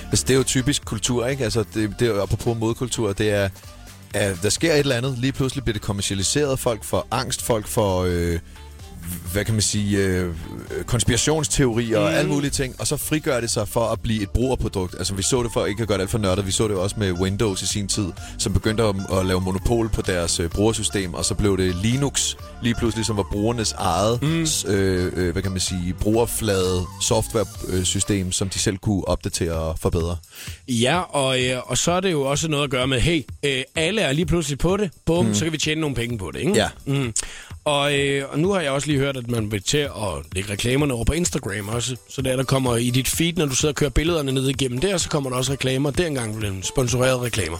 [0.09, 1.43] Altså, det er jo typisk kultur, ikke?
[1.43, 3.49] Altså, det, det er apropos modkultur, det er,
[4.13, 7.67] at der sker et eller andet, lige pludselig bliver det kommercialiseret, folk får angst, folk
[7.67, 8.39] får, øh,
[9.31, 10.35] hvad kan man sige, øh,
[10.85, 12.05] konspirationsteorier mm.
[12.05, 14.95] og alle mulige ting, og så frigør det sig for at blive et brugerprodukt.
[14.97, 16.77] Altså, vi så det for ikke at gøre det alt for nørdet, vi så det
[16.77, 20.49] også med Windows i sin tid, som begyndte at, at lave monopol på deres øh,
[20.49, 24.45] brugersystem, og så blev det Linux lige pludselig, som var brugernes eget, mm.
[24.67, 30.17] øh, øh, hvad kan man sige, brugerflade software-system, som de selv kunne opdatere og forbedre.
[30.67, 33.63] Ja, og, øh, og så er det jo også noget at gøre med, hey, øh,
[33.75, 35.33] alle er lige pludselig på det, bum, mm.
[35.33, 36.53] så kan vi tjene nogle penge på det, ikke?
[36.55, 36.67] Ja.
[36.85, 37.13] Mm.
[37.65, 39.91] Og, øh, og nu har jeg også lige hørt, at man vil til at
[40.31, 41.95] lægge reklamerne over på Instagram også.
[42.09, 44.79] Så der, der kommer i dit feed, når du sidder og kører billederne ned igennem
[44.79, 45.91] der, så kommer der også reklamer.
[45.91, 47.57] Det er engang blevet sponsorerede reklamer.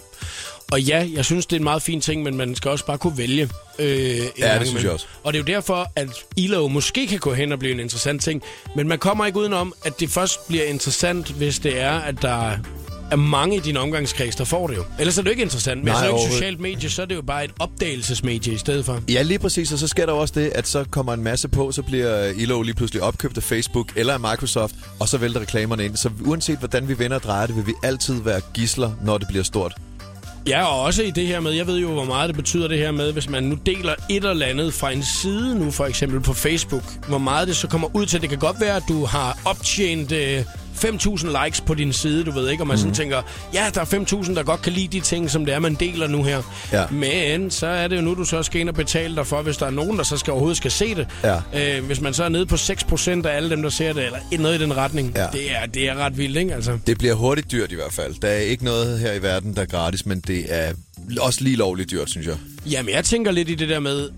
[0.71, 2.97] Og ja, jeg synes, det er en meget fin ting, men man skal også bare
[2.97, 3.49] kunne vælge.
[3.79, 5.05] Øh, en det synes jeg også.
[5.23, 8.21] Og det er jo derfor, at ELO måske kan gå hen og blive en interessant
[8.21, 8.41] ting.
[8.75, 12.57] Men man kommer ikke udenom, at det først bliver interessant, hvis det er, at der
[13.11, 14.83] er mange i din omgangskreds, der får det jo.
[14.99, 15.83] Ellers er det jo ikke interessant.
[15.83, 17.51] Men Nej, så er det jo ikke socialt medie, så er det jo bare et
[17.59, 18.99] opdagelsesmedie i stedet for.
[19.09, 21.71] Ja, lige præcis, og så sker der også det, at så kommer en masse på,
[21.71, 25.85] så bliver Ilo lige pludselig opkøbt af Facebook eller af Microsoft, og så vælter reklamerne
[25.85, 25.95] ind.
[25.95, 29.27] Så uanset hvordan vi vender og drejer det, vil vi altid være gisler, når det
[29.27, 29.73] bliver stort.
[30.47, 32.77] Ja, og også i det her med, jeg ved jo, hvor meget det betyder det
[32.77, 36.19] her med, hvis man nu deler et eller andet fra en side nu, for eksempel
[36.19, 38.21] på Facebook, hvor meget det så kommer ud til.
[38.21, 40.43] Det kan godt være, at du har optjent øh,
[40.75, 42.79] 5.000 likes på din side, du ved ikke, og man mm.
[42.79, 43.21] sådan tænker,
[43.53, 46.07] ja, der er 5.000, der godt kan lide de ting, som det er, man deler
[46.07, 46.41] nu her.
[46.71, 46.87] Ja.
[46.91, 49.57] Men så er det jo nu, du så skal ind og betale dig for, hvis
[49.57, 51.07] der er nogen, der så skal overhovedet skal se det.
[51.23, 51.77] Ja.
[51.77, 54.19] Øh, hvis man så er nede på 6% af alle dem, der ser det, eller
[54.39, 55.27] noget i den retning, Ja.
[55.33, 56.53] det, er, det er ret vildt, ikke?
[56.53, 56.77] Altså.
[56.87, 58.15] Det bliver hurtigt dyrt i hvert fald.
[58.21, 60.73] Der er ikke noget her i verden, der er gratis, men det er
[61.19, 62.35] også lige lovligt dyrt, synes jeg.
[62.65, 64.09] Jamen, jeg tænker lidt i det der med,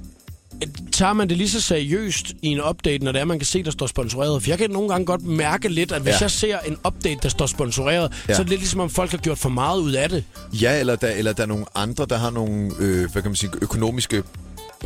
[0.91, 3.63] tager man det lige så seriøst i en update, når det er, man kan se,
[3.63, 4.43] der står sponsoreret?
[4.43, 6.17] For jeg kan nogle gange godt mærke lidt, at hvis Ja.
[6.21, 8.33] jeg ser en update, der står sponsoreret, Ja.
[8.33, 10.23] så er det lidt ligesom, om folk har gjort for meget ud af det.
[10.53, 13.35] Ja, eller der, eller der er nogle andre, der har nogle øh, hvad kan man
[13.35, 14.25] sige, økonomiske eller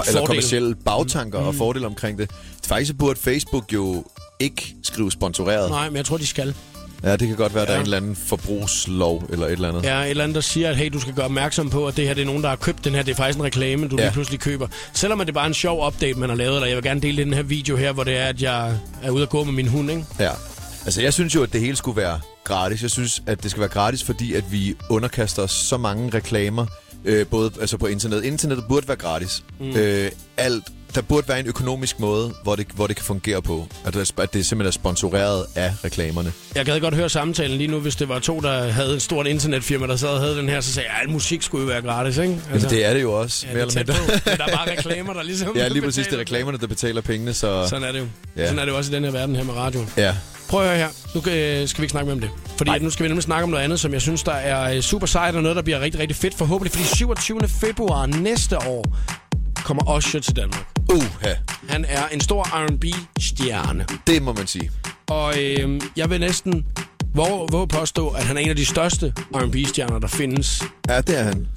[0.05, 0.25] Fordele.
[0.27, 1.47] kommersielle bagtanker mm.
[1.47, 2.31] og fordele omkring det.
[2.67, 4.05] Faktisk burde Facebook jo
[4.39, 5.69] ikke skrive sponsoreret.
[5.69, 6.55] Nej, men jeg tror, de skal.
[7.03, 7.77] Ja, det kan godt være, at der Ja.
[7.77, 9.83] er en eller anden forbrugslov eller et eller andet.
[9.83, 12.07] Ja, et eller andet, der siger, at hey, du skal gøre opmærksom på, at det
[12.07, 13.03] her det er nogen, der har købt den her.
[13.03, 14.03] Det er faktisk en reklame, du Ja.
[14.03, 14.67] lige pludselig køber.
[14.93, 17.23] Selvom det bare er en sjov update, man har lavet, eller jeg vil gerne dele
[17.23, 19.67] den her video her, hvor det er, at jeg er ude at gå med min
[19.67, 20.05] hund, ikke?
[20.19, 20.31] Ja.
[20.85, 22.81] Altså, jeg synes jo, at det hele skulle være gratis.
[22.81, 26.65] Jeg synes, at det skal være gratis, fordi at vi underkaster os så mange reklamer,
[27.05, 28.23] øh, både altså på internet.
[28.23, 29.43] Internettet burde være gratis.
[29.59, 29.69] Mm.
[29.75, 30.63] Øh, alt
[30.95, 33.67] der burde være en økonomisk måde, hvor det, hvor det kan fungere på.
[33.85, 36.31] At det, at det simpelthen er sponsoreret af reklamerne.
[36.55, 39.27] Jeg gad godt høre samtalen lige nu, hvis det var to, der havde et stort
[39.27, 41.81] internetfirma, der sad og havde den her, så sagde jeg, at musik skulle jo være
[41.81, 42.37] gratis, ikke?
[42.53, 44.21] Altså, det er det jo også, ja, mere det er eller mindre.
[44.25, 46.07] Men der er bare reklamer, der ligesom Ja, lige præcis.
[46.07, 47.67] Det er reklamerne, der betaler pengene, så...
[47.67, 48.05] Sådan er det jo.
[48.37, 48.45] Ja.
[48.45, 49.89] Sådan er det jo også i den her verden her med radioen.
[49.97, 50.15] Ja.
[50.49, 50.89] Prøv at høre her.
[51.15, 52.29] Nu øh, skal vi ikke snakke mere om det.
[52.57, 52.79] Fordi Nej.
[52.79, 55.07] nu skal vi nemlig snakke om noget andet, som jeg synes, der er øh, super
[55.07, 56.33] sejt og noget, der bliver rigtig, rigtig fedt.
[56.37, 57.39] Forhåbentlig, fordi 27.
[57.47, 58.97] februar næste år
[59.71, 60.65] kommer Usher til Danmark.
[60.93, 61.03] Uh,
[61.69, 63.85] Han er en stor R&B-stjerne.
[64.07, 64.71] det må man sige.
[65.07, 66.65] Og øh, jeg vil næsten
[67.15, 70.63] våge, våge påstå, at han er en af de største R&B-stjerner, der findes.
[70.89, 71.47] Ja, det er han.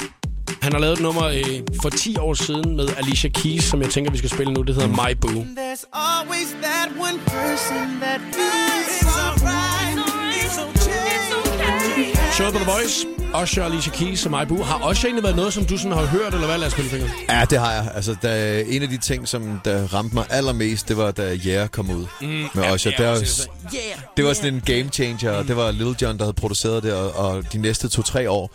[0.63, 3.91] Han har lavet et nummer øh, for 10 år siden med Alicia Keys, som jeg
[3.91, 4.63] tænker, vi skal spille nu.
[4.63, 5.31] Det hedder My Boo.
[5.31, 9.84] There's always that one person that feels alright.
[12.37, 13.07] Showet på The Voice.
[13.43, 14.63] Usher, Alicia Keys og Boo.
[14.63, 16.59] Har Usher egentlig været noget, som du sådan har hørt, eller hvad?
[16.59, 17.09] Lad os spille fingre.
[17.29, 17.93] Ja, det har jeg.
[17.95, 21.69] Altså, der, en af de ting, som der ramte mig allermest, det var, da Yeah
[21.69, 22.93] kom ud mm, med Usher.
[22.99, 23.11] ja, Der.
[23.75, 26.83] Yeah, det var sådan en game changer, og det var Lil Jon, der havde produceret
[26.83, 28.51] det, og, og de næste to-tre år,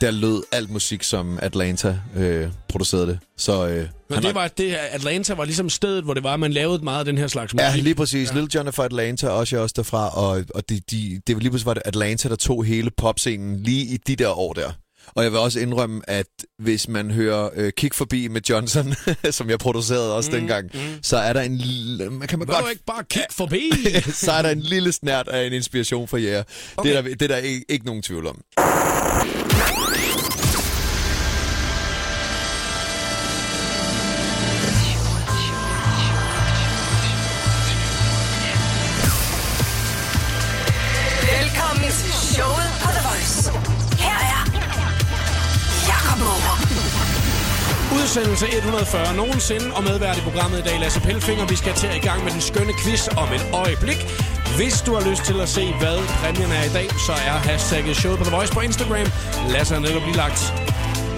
[0.00, 3.18] der lød alt musik, som Atlanta øh, producerede det.
[3.36, 6.84] Så øh, Men det var, det, Atlanta var ligesom stedet, hvor det var, man lavede
[6.84, 7.66] meget af den her slags musik.
[7.66, 8.30] Ja, lige præcis.
[8.30, 8.34] Ja.
[8.34, 11.36] Lil Jon er fra Atlanta, og Usher er også derfra, og, og de, de, det
[11.36, 14.52] var lige pludselig var det Atlanta, der tog hele popscenen lige i de der år
[14.52, 14.72] der.
[15.14, 16.26] Og jeg vil også indrømme, at
[16.58, 18.94] hvis man hører øh, Kig Forbi med Johnson,
[19.30, 20.80] som jeg producerede også mm, dengang, mm.
[21.02, 22.10] så er der en lille...
[22.10, 23.70] Man kan man Vil godt ikke bare kigge forbi?
[24.24, 26.42] så er der en lille snært af en inspiration for jer.
[26.76, 26.90] Okay.
[26.90, 28.40] Det er der, det er der ikke, ikke nogen tvivl om.
[48.08, 51.44] Udsendelse 140 nogensinde, og medvært i programmet i dag, Lasse Pelfinger.
[51.46, 54.00] Vi skal til i gang med den skønne quiz om et øjeblik.
[54.58, 57.96] Hvis du har lyst til at se, hvad præmien er i dag, så er hashtagget
[57.96, 59.08] showet på The Voice på Instagram.
[59.54, 60.40] Lasse er netop lige lagt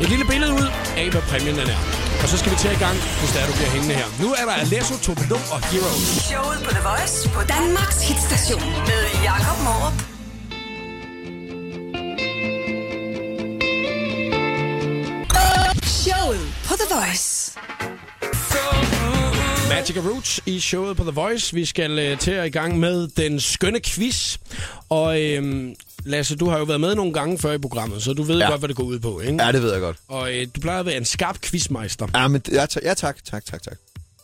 [0.02, 0.68] et lille billede ud
[1.00, 1.80] af, hvad præmien er.
[2.22, 4.08] Og så skal vi til i gang, hvis der du bliver hængende her.
[4.22, 6.04] Nu er der Alesso, Tobelo og Heroes.
[6.30, 10.19] Showet på The Voice på Danmarks hitstation med Jakob Morup.
[16.80, 17.52] The Voice.
[19.68, 21.54] Magic of Roots i showet på The Voice.
[21.54, 24.36] Vi skal øh, til at i gang med den skønne quiz.
[24.88, 28.22] Og øhm, Lasse, du har jo været med nogle gange før i programmet, så du
[28.22, 28.44] ved ja.
[28.44, 28.50] Ja.
[28.50, 29.44] godt, hvad det går ud på, ikke?
[29.44, 29.96] Ja, det ved jeg godt.
[30.08, 32.08] Og øh, du plejer at være en skarp quizmeister.
[32.14, 33.76] Ja, men, ja, ta- ja tak, tak, tak, tak.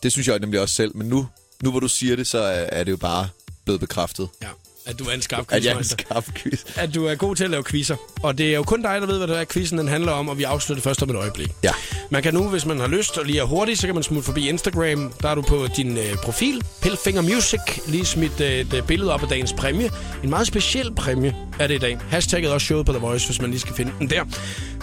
[0.03, 1.27] Det synes jeg nemlig også selv, men nu,
[1.63, 3.29] nu hvor du siger det, så er, er det jo bare
[3.65, 4.47] blevet bekræftet, Ja,
[4.87, 6.63] at du er en skarp at jeg er en skarp quiz.
[6.75, 7.95] At du er god til at lave quizzer.
[8.23, 10.29] Og det er jo kun dig, der ved, hvad det er, quizzen den handler om,
[10.29, 11.51] og vi afslutter først om et øjeblik.
[11.63, 11.71] Ja.
[12.09, 14.25] Man kan nu, hvis man har lyst og lige er hurtig, så kan man smutte
[14.25, 15.11] forbi Instagram.
[15.21, 19.13] Der er du på din øh, profil, Pillfinger Music, lige smidt øh, et øh, billede
[19.13, 19.89] op af dagens præmie.
[20.23, 21.97] En meget speciel præmie er det i dag.
[22.09, 24.23] Hashtagget også showet på The Voice, hvis man lige skal finde den der.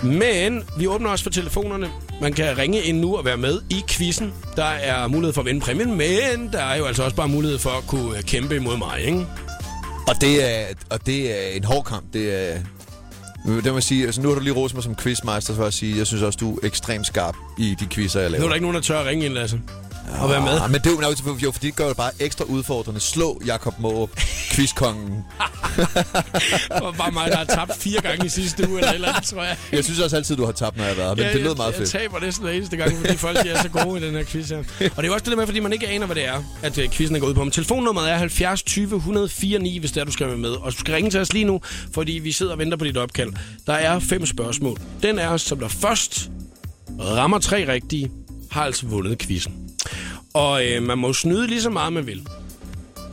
[0.03, 1.91] Men vi åbner også for telefonerne.
[2.21, 4.33] Man kan ringe ind nu og være med i quizzen.
[4.57, 7.59] Der er mulighed for at vinde præmien, men der er jo altså også bare mulighed
[7.59, 9.27] for at kunne øh, kæmpe imod mig, ikke?
[10.09, 12.13] Og det er, og det er en hård kamp.
[12.13, 12.59] Det er,
[13.47, 15.65] det må jeg sige, altså nu har du lige rost mig som quizmeister, så vil
[15.65, 18.41] jeg sige, jeg synes også, du er ekstremt skarp i de quizzer, jeg laver.
[18.41, 19.61] Nu er der ikke nogen, der tør at ringe ind, Lasse.
[20.21, 20.61] Og være med.
[20.61, 23.01] Ah, men det er jo, nok- jo, fordi det gør det bare ekstra udfordrende.
[23.01, 24.11] Slå Jakob Måb,
[24.53, 25.13] quizkongen.
[26.75, 29.25] Det var bare mig, der har tabt fire gange i sidste uge, eller eller andet,
[29.25, 29.57] tror jeg.
[29.73, 31.55] Jeg synes også altid, du har tabt, når jeg har været men Ja, det lød
[31.55, 31.95] meget jeg, fedt.
[31.95, 34.49] Jeg taber næsten hver eneste gang, fordi folk er så gode i den her quiz
[34.51, 34.59] her.
[34.59, 36.43] Og det er jo også det der med, fordi man ikke aner, hvad det er,
[36.63, 37.45] at uh, quizzen er gået ud på.
[37.45, 40.51] Men telefonnummeret er 70 20 104 9, hvis det er, du skal være med.
[40.51, 41.61] Og du skal ringe til os lige nu,
[41.95, 43.33] fordi vi sidder og venter på dit opkald.
[43.67, 44.79] Der er fem spørgsmål.
[45.03, 46.31] Den er, som der først
[47.01, 48.11] rammer tre rigtige,
[48.51, 49.55] har altså vundet quizzen.
[50.35, 52.27] Og øh, man må snyde lige så meget, man vil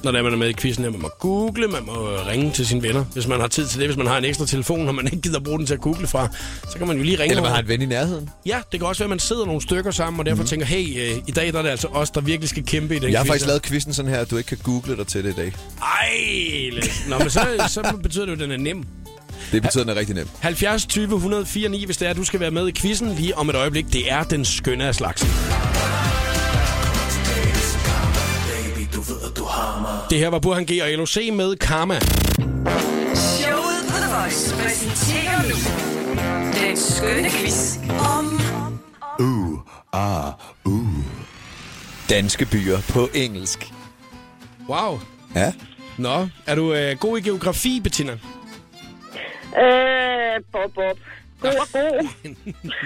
[0.04, 0.92] når det er, man er med i quizzen her.
[0.92, 1.94] Man må google, man må
[2.28, 3.88] ringe til sine venner, hvis man har tid til det.
[3.88, 6.08] Hvis man har en ekstra telefon, og man ikke gider bruge den til at google
[6.08, 6.28] fra,
[6.72, 7.56] så kan man jo lige ringe Eller man over.
[7.56, 8.30] har en ven i nærheden.
[8.46, 10.48] Ja, det kan også være, at man sidder nogle stykker sammen, og derfor mm.
[10.48, 13.00] tænker, hey, øh, i dag der er det altså os, der virkelig skal kæmpe i
[13.00, 13.50] den Jeg har quiz faktisk her.
[13.50, 15.54] lavet quizzen sådan her, at du ikke kan google dig til det i dag.
[15.82, 16.82] Ej.
[17.10, 18.84] Nå, men så, så betyder det jo, at den er nem.
[19.52, 20.28] Det betyder, at den er rigtig nem.
[20.40, 23.38] 70 20 104 9, hvis det er, at du skal være med i quizzen lige
[23.38, 23.94] om et øjeblik.
[23.94, 25.30] Det er den skønne af slagsen.
[30.10, 32.00] Det her var Burhan G og LOC med Karma.
[33.16, 35.58] Showet på The Voice præsenterer nu
[36.68, 37.78] den skønne quiz
[38.18, 38.42] om
[42.12, 43.74] Danske byer på engelsk.
[44.70, 45.00] Wow.
[45.36, 45.54] Ja.
[45.98, 48.12] Nå, er du øh, god i geografi, Bettina?
[49.62, 50.98] Øh, Bob, Bob.
[51.42, 52.08] God og god.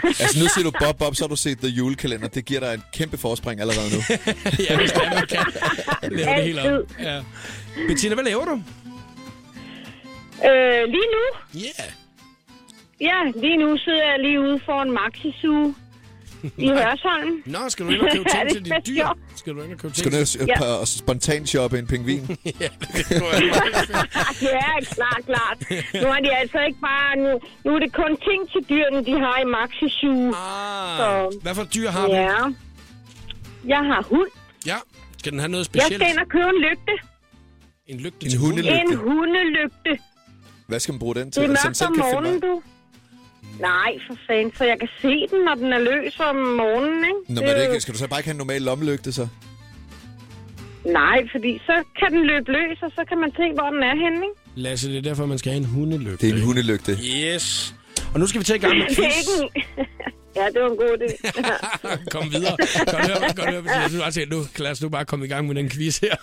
[0.03, 2.27] Altså, nu siger du Bob Bob, så har du set The Julekalender.
[2.27, 4.01] Det giver dig et kæmpe forspring allerede nu.
[4.69, 5.45] ja, hvis det er, man kan
[6.17, 6.83] lave det helt om.
[6.99, 7.21] Ja.
[7.87, 8.55] Bettina, hvad laver du?
[10.49, 11.23] Øh, lige nu?
[11.53, 11.59] Ja.
[11.59, 11.91] Yeah.
[13.01, 15.35] Ja, lige nu sidder jeg lige ude for en maxi
[16.57, 17.43] i Hørsholm.
[17.45, 19.07] Nå, skal du ind og købe ting det til dit dyr?
[19.35, 20.79] Skal du ind og købe Skal ting du til øh, Ja.
[20.79, 20.85] ja.
[20.85, 22.21] spontant shoppe en pingvin?
[22.45, 24.41] Ja, det kunne fedt.
[24.41, 25.57] ja, klart, klart.
[26.03, 27.15] Nu er de altså ikke bare...
[27.23, 31.55] Nu, nu er det kun ting til dyrene, de har i maxi Ah, Så- hvad
[31.55, 32.13] for dyr har du?
[32.13, 32.37] Ja.
[33.67, 34.29] Jeg har hund.
[34.65, 34.75] Ja.
[35.19, 36.01] Skal den have noget Jeg specielt?
[36.03, 36.93] skal ind og købe en lygte.
[37.87, 38.71] En lygte En til hundelygte.
[38.77, 38.93] hunden?
[38.93, 40.03] En hundelygte.
[40.67, 41.41] Hvad skal man bruge den til?
[41.43, 42.61] Det er Så den mørkt om morgenen, du.
[43.59, 47.33] Nej, for fanden, så jeg kan se den, når den er løs om morgenen, ikke?
[47.33, 49.27] Nå, men er det ikke, skal du så bare ikke have en normal lommelygte, så?
[50.85, 53.95] Nej, fordi så kan den løbe løs, og så kan man se, hvor den er
[54.03, 54.39] henne, ikke?
[54.55, 56.27] Lasse, det er derfor, man skal have en hundelygte.
[56.27, 56.91] Det er en hundelygte.
[56.91, 57.75] Yes.
[58.13, 59.27] Og nu skal vi til i gang med er quiz.
[60.35, 61.09] Ja, det var en god idé.
[62.13, 62.57] Kom videre.
[62.85, 63.63] Godt høre, godt høre.
[63.81, 66.15] Jeg synes bare, nu, os nu bare komme i gang med den quiz her.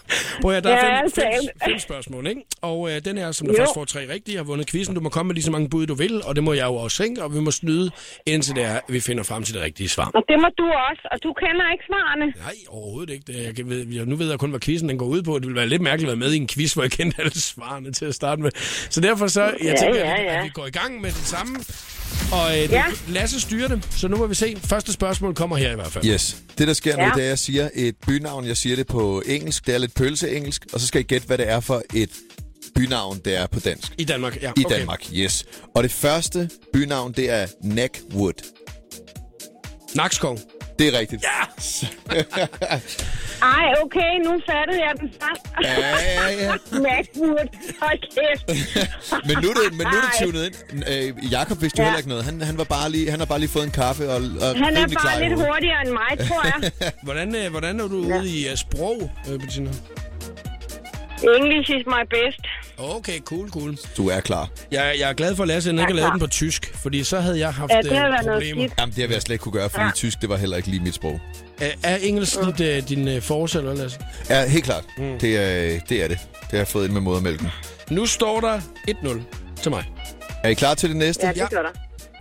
[0.43, 1.49] Prøv at, der er Ja, fem, fem, selv.
[1.69, 2.41] fem spørgsmål, ikke?
[2.61, 3.55] Og øh, den her, som Jo.
[3.59, 4.95] først får tre rigtige, har vundet quizzen.
[4.95, 6.75] Du må komme med lige så mange bud, du vil, og det må jeg jo
[6.75, 7.23] også, ikke?
[7.25, 7.91] Og vi må snyde,
[8.27, 10.11] indtil det er, at vi finder frem til det rigtige svar.
[10.15, 12.27] og det må du også, og du kender ikke svarene.
[12.27, 13.25] Nej, overhovedet ikke.
[13.27, 15.35] Det, jeg, ved, jeg, nu ved jeg kun, hvad quizzen den går ud på.
[15.39, 17.41] Det ville være lidt mærkeligt at være med i en quiz, hvor jeg kendte alle
[17.41, 18.51] svarene til at starte med.
[18.91, 20.39] Så derfor så, jeg Ja, tænker, ja, at, ja.
[20.39, 21.57] at vi går i gang med det samme.
[22.33, 22.85] Og øh, det, Ja.
[23.09, 24.57] Lasse styrer det, så nu må vi se.
[24.65, 26.05] Første spørgsmål kommer her i hvert fald.
[26.07, 26.37] Yes.
[26.59, 27.09] Det, der sker nu, Ja.
[27.09, 28.47] det er, at jeg siger et bynavn.
[28.47, 29.67] Jeg siger det på engelsk.
[29.67, 30.67] Det er lidt pølseengelsk.
[30.73, 32.11] Og så skal I gætte, hvad det er for et
[32.75, 33.93] bynavn, det er på dansk.
[33.99, 34.53] I Danmark, ja.
[34.57, 34.77] I okay.
[34.79, 35.45] Danmark, yes.
[35.75, 38.33] Og det første bynavn, det er Neckwood.
[39.95, 40.39] Nakskov.
[40.79, 41.23] Det er rigtigt.
[41.23, 42.19] Ja.
[43.43, 45.45] Ej, okay, nu fattede jeg den først.
[45.65, 46.53] Ja, ja, ja.
[46.87, 47.49] Macwood,
[47.83, 48.47] hold kæft.
[49.29, 50.85] Men nu er det, men nu er det tunet ind.
[50.93, 51.89] Øh, Jakob vidste jo Ja.
[51.89, 52.25] heller ikke noget.
[52.25, 54.77] Han, han, var bare lige, han har bare lige fået en kaffe og, og Han
[54.77, 55.47] er bare lidt hovedet.
[55.53, 56.71] hurtigere end mig, tror jeg.
[57.07, 59.71] Hvordan, øh, hvordan er du ude i uh, sprog, øh, Bettina?
[61.39, 62.41] English is my best.
[62.79, 63.77] Okay, cool, cool.
[63.97, 64.49] Du er klar.
[64.71, 67.05] Jeg, jeg er glad for, at Lasse ikke har Jeg lavet den på tysk, fordi
[67.05, 68.63] så havde jeg haft Ja, det øh, noget problemer.
[68.63, 68.75] skidt.
[68.79, 69.91] Jamen, det har jeg slet ikke kunne gøre, fordi Ja.
[69.95, 71.21] tysk, det var heller ikke lige mit sprog.
[71.61, 74.01] Er, er engelsk dit, øh, din øh, forsætter, Lasse?
[74.31, 74.85] Ja, helt klart.
[74.99, 75.19] Mm.
[75.19, 76.19] Det, er, det er det.
[76.33, 77.49] Det har jeg fået ind med modermælken.
[77.91, 79.21] Nu står der 1-0
[79.63, 79.85] til mig.
[80.45, 81.27] Er I klar til det næste?
[81.27, 81.71] Ja, det gør der.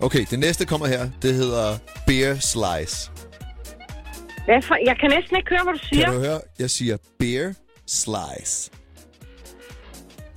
[0.02, 1.10] Okay, det næste kommer her.
[1.22, 3.12] Det hedder Beer Slice.
[4.46, 4.78] Hvad for?
[4.86, 6.06] Jeg kan næsten ikke høre, hvad du siger.
[6.06, 6.42] Kan du høre?
[6.60, 7.54] Jeg siger Beer
[7.88, 8.72] Slice.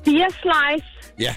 [0.04, 0.86] Beer slice,
[1.18, 1.34] Ja.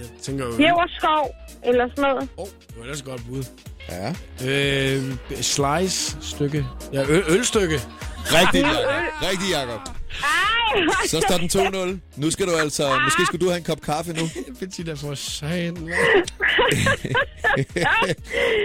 [0.00, 0.50] Jeg tænker jo...
[0.50, 1.34] peberskov,
[1.64, 2.28] eller sådan noget.
[2.38, 3.44] Åh, oh, det var ellers et godt bud.
[3.88, 4.14] Ja.
[4.46, 5.02] Øh,
[5.40, 6.66] slice stykke.
[6.92, 7.80] Ja, øl, ølstykke.
[8.26, 9.30] Rigtigt, Jacob.
[9.30, 9.80] Rigtigt, Jacob.
[10.22, 11.98] Ej, Så står den 2-0.
[12.16, 12.98] Nu skal du altså...
[13.04, 14.28] Måske skal du have en kop kaffe nu.
[14.60, 15.76] Bettina for satan.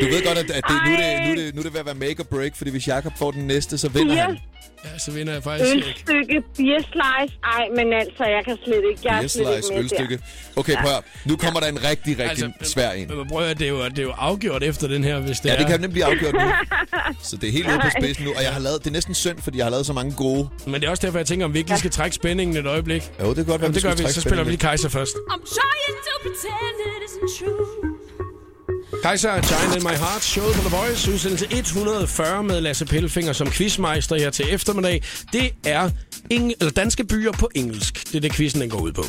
[0.01, 1.73] Du ved godt, at, at det, nu, er det, nu, er det, nu er det
[1.73, 4.23] ved at være make or break, fordi hvis Jacob får den næste, så vinder Beer,
[4.25, 4.37] han.
[4.85, 5.87] Ja, så vinder jeg faktisk ikke.
[5.87, 7.33] ølstykke, beer slice.
[7.43, 9.01] Ej, men altså, jeg kan slet ikke.
[9.03, 10.15] Jeg er Beer slet ikke ølstykke.
[10.17, 10.21] der.
[10.59, 11.01] Okay, prøv at høre.
[11.25, 13.07] Nu kommer der en rigtig, rigtig altså, svær en.
[13.17, 15.49] Men prøv at det er, jo, det er jo afgjort efter den her, hvis det
[15.49, 15.57] Ja, er.
[15.57, 16.41] det kan nemlig blive afgjort nu.
[17.29, 18.31] Så det er helt ude på spidsen nu.
[18.37, 20.49] Og jeg har lavet, det er næsten synd, fordi jeg har lavet så mange gode.
[20.65, 22.65] Men det er også derfor, jeg tænker, om vi ikke lige skal trække spændingen et
[22.65, 23.11] øjeblik.
[23.21, 24.13] Jo, det kan godt være, Jamen, det gør vi.
[24.13, 25.11] Så spiller vi lige Kaiser først.
[25.11, 27.65] I'm trying to pretend it isn't true.
[29.03, 33.47] Kaiser, Giant in My Heart, showet på The Voice, udsendelse 140 med Lasse Pellefinger som
[33.51, 35.03] quizmeister her til eftermiddag.
[35.33, 35.89] Det er
[36.33, 38.03] eng- eller danske byer på engelsk.
[38.07, 39.01] Det er det, quizzen den går ud på.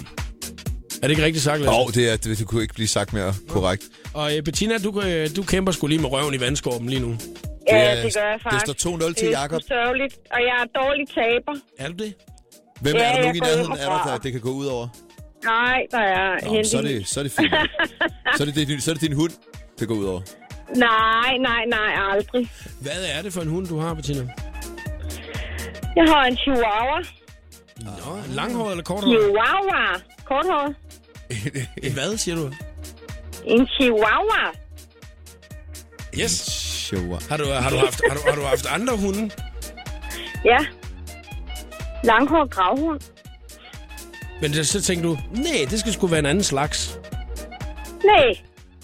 [1.02, 1.70] Er det ikke rigtigt sagt, Lasse?
[1.70, 3.82] Åh, oh, det, er, det, det kunne ikke blive sagt mere korrekt.
[4.14, 7.16] Og øh, Bettina, du, øh, du kæmper sgu lige med røven i vandskorben lige nu.
[7.68, 8.76] Ja, er- det gør jeg det faktisk.
[8.78, 9.62] står 2-0 til Det er Jakob.
[9.68, 11.54] sørgeligt, og jeg er dårlig taber.
[11.78, 12.14] Er du det?
[12.80, 14.88] Hvem Ja, er der nogen i nærheden af dig, der det kan gå ud over?
[15.44, 17.52] Nej, der er Nå, så er det, så er det fint.
[18.36, 19.30] så, er det, det, så er det din hund,
[19.78, 20.20] det går ud over.
[20.76, 22.50] Nej, nej, nej, aldrig.
[22.80, 24.28] Hvad er det for en hund, du har, Bettina?
[25.96, 27.00] Jeg har en chihuahua.
[27.80, 29.18] Nå, langhåret eller korthåret?
[29.20, 30.00] Chihuahua.
[30.24, 30.76] Korthåret.
[31.82, 32.50] En hvad, siger du?
[33.44, 34.50] En chihuahua.
[36.20, 36.60] Yes.
[36.84, 37.18] Shower.
[37.30, 39.30] Har du, har du, haft, har du, har du haft andre hunde?
[40.44, 40.58] Ja.
[42.04, 43.00] Langhåret gravhund.
[44.42, 46.98] Men det- så tænkte du, nej, det skal sgu være en anden slags.
[48.04, 48.34] Nej.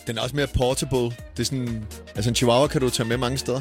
[0.06, 0.98] Den er også mere portable.
[1.04, 1.86] Det er sådan...
[2.16, 3.60] Altså en chihuahua kan du tage med mange steder.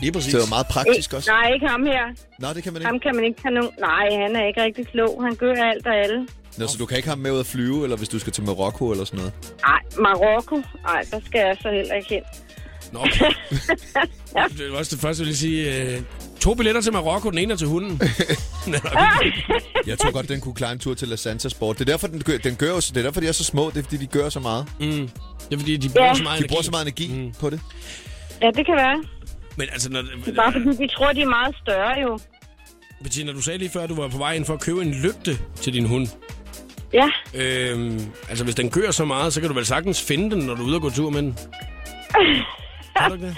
[0.00, 0.32] Lige præcis.
[0.32, 1.30] Så det er meget praktisk Ik- også.
[1.30, 2.04] Nej, ikke ham her.
[2.38, 2.86] Nå, det kan man ikke.
[2.86, 3.70] Ham kan man ikke have nogen...
[3.80, 5.22] Nej, han er ikke rigtig klog.
[5.24, 6.28] Han gør alt og alle.
[6.58, 8.32] Nå, så du kan ikke have ham med ud at flyve, eller hvis du skal
[8.32, 9.32] til Marokko eller sådan noget.
[9.66, 10.56] Nej, Marokko.
[10.82, 12.22] Nej, der skal jeg så heller ikke hen.
[12.92, 13.30] Nå, okay.
[14.58, 15.82] Det var også det første, jeg ville sige.
[15.96, 16.02] Øh,
[16.40, 18.00] to billetter til Marokko, den ene er til hunden.
[19.86, 21.78] Jeg tror godt, den kunne klare en tur til La Santa Sport.
[21.78, 23.70] Det er derfor, den gør, den gør det er derfor, de er så små.
[23.70, 24.66] Det er, fordi de gør så meget.
[24.80, 24.86] mm.
[25.50, 26.14] Det er fordi, de bruger Ja.
[26.14, 26.48] så meget De energi.
[26.48, 27.32] bruger så meget energi mm.
[27.40, 27.60] på det.
[28.42, 29.04] Ja, det kan være.
[29.56, 32.18] Men altså, når, Det er bare fordi, de tror, de er meget større jo.
[33.02, 34.94] Bettina, du sagde lige før, at du var på vej ind for at købe en
[35.02, 36.06] lygte til din hund.
[36.92, 40.44] Ja, Øhm, altså, hvis den kører så meget, så kan du vel sagtens finde den,
[40.44, 41.38] når du er ude og gå tur med den.
[43.00, 43.36] Kan du ikke det?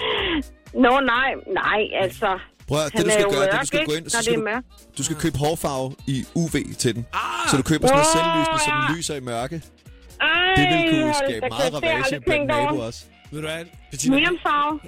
[0.73, 1.29] Nå, nej,
[1.61, 2.39] nej, altså.
[2.67, 3.91] Prøv at, det Han du er skal jo gøre, det du skal ikke?
[3.91, 4.61] gå ind, så det skal er du,
[4.97, 7.05] du skal købe hårfarve i UV til den.
[7.13, 7.19] Ah!
[7.49, 9.61] Så du køber sådan noget selvlysende, så den lyser i mørke.
[10.21, 13.03] Ej, Det vil kunne skabe meget ravage blandt naboer også.
[13.31, 14.17] Ved du hvad, Bettina,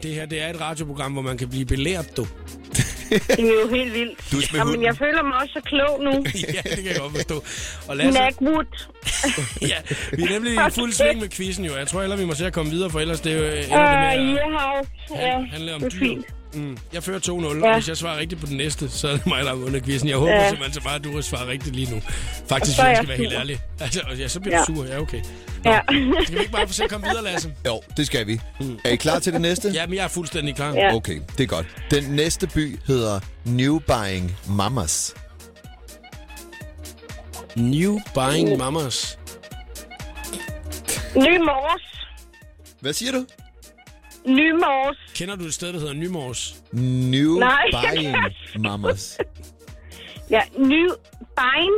[0.03, 2.25] det her det er et radioprogram, hvor man kan blive belært, du.
[3.37, 4.31] det er jo helt vildt.
[4.31, 6.11] Du er Jamen, jeg føler mig også så klog nu.
[6.57, 7.43] ja, det kan jeg godt forstå.
[7.87, 8.65] Og Lasse, Blackwood.
[9.71, 9.75] ja,
[10.17, 11.75] vi er nemlig i fuld sving med quizzen jo.
[11.75, 13.49] Jeg tror heller, vi må se at komme videre, for ellers det er jo Uh,
[13.51, 14.89] det med at Yearhouse.
[15.15, 15.99] Ja, handle om det er dyr.
[15.99, 16.25] fint.
[16.53, 16.77] Mm.
[16.93, 17.67] Jeg fører 2-0, ja.
[17.69, 19.83] Og hvis jeg svarer rigtigt på den næste, så er det mig, der har vundet
[19.83, 20.09] quizzen.
[20.09, 20.49] Jeg håber Ja.
[20.49, 22.01] simpelthen så meget, at du svarer rigtigt lige nu.
[22.49, 23.59] Faktisk, er jeg skal være helt ærlig.
[23.81, 24.63] Altså, ja, så bliver Ja.
[24.67, 24.85] du sur.
[24.85, 25.21] Ja, okay.
[25.65, 25.79] Ja.
[26.23, 27.53] Skal vi ikke bare se at komme videre, Lasse?
[27.65, 28.41] Jo, det skal vi.
[28.85, 29.69] Er I klar til det næste?
[29.69, 30.73] Ja, men jeg er fuldstændig klar.
[30.73, 30.95] Ja.
[30.95, 31.67] Okay, det er godt.
[31.91, 35.15] Den næste by hedder New Buying Mamas.
[37.55, 39.19] New Buying Mamas.
[41.15, 41.81] Ny Mors.
[42.79, 43.25] Hvad siger du?
[44.27, 44.97] Ny Mors.
[45.15, 46.55] Kender du et sted, der hedder Nymors?
[46.73, 47.61] New Nej.
[47.93, 48.15] Buying
[48.59, 49.17] Mamas.
[50.29, 50.89] Ja, Ny
[51.35, 51.71] Bein.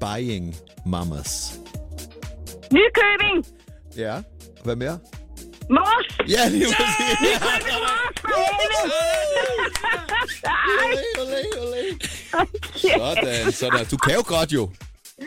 [0.00, 1.60] Buying Mamas.
[2.72, 3.46] Nykøbing.
[3.96, 4.22] Ja,
[4.64, 4.98] hvad mere?
[5.70, 6.28] Mors.
[6.28, 7.40] Ja, lige præcis.
[7.42, 8.28] Mors for
[8.62, 9.02] helvede.
[10.82, 11.82] Olé, olé, olé.
[12.98, 13.86] Sådan, sådan.
[13.86, 14.70] Du kan jo godt jo.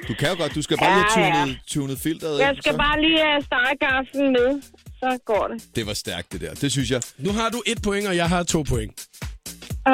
[0.07, 0.55] Du kan jo godt.
[0.55, 1.43] Du skal bare lige have ja.
[1.43, 2.77] tunet, tunet filteret Jeg ind, skal så.
[2.77, 4.61] bare lige have stegegaflen med.
[4.99, 5.63] Så går det.
[5.75, 6.53] Det var stærkt, det der.
[6.53, 7.01] Det synes jeg.
[7.17, 9.05] Nu har du et point, og jeg har to point.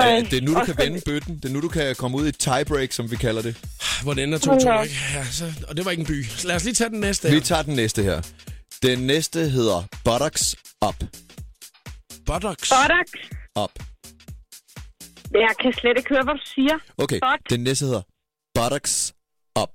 [0.01, 1.35] Ej, Øh, det er nu, du kan vende bøtten.
[1.35, 3.55] Det er nu, du kan komme ud i et tiebreak, som vi kalder det.
[4.03, 4.81] Hvor den ender 2-2, Ja.
[4.81, 4.95] ikke?
[5.13, 6.23] Ja, så, og det var ikke en by.
[6.25, 7.41] Så lad os lige tage den næste Vi her.
[7.41, 8.21] tager den næste her.
[8.83, 10.55] Den næste hedder Buttocks
[10.87, 10.95] Up.
[12.25, 12.69] Buttocks.
[12.69, 13.19] Buttocks.
[13.63, 13.71] Up.
[15.31, 16.77] Jeg kan slet ikke høre, hvad du siger.
[16.97, 17.49] Okay, Butt.
[17.49, 18.01] den næste hedder
[18.55, 19.13] Buttocks
[19.61, 19.73] Up.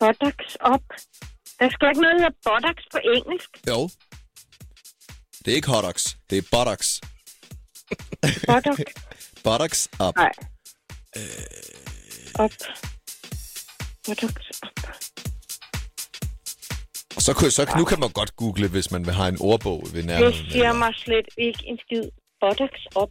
[0.00, 0.82] Buttocks op.
[1.60, 3.50] Der skal ikke noget, der hedder buttocks på engelsk.
[3.68, 3.90] Jo.
[5.44, 6.16] Det er ikke hotdogs.
[6.30, 7.00] Det er buttocks.
[8.48, 8.80] Buttock.
[9.44, 10.16] Buttocks Up.
[10.16, 10.32] Nej.
[12.34, 12.50] Op.
[14.06, 14.90] Buttocks op.
[17.16, 19.82] Og så, kunne- så nu kan man godt google, hvis man vil have en ordbog
[19.86, 20.34] ved Det nærheden.
[20.50, 22.02] siger mig slet ikke en skid.
[22.40, 23.10] Buttocks op.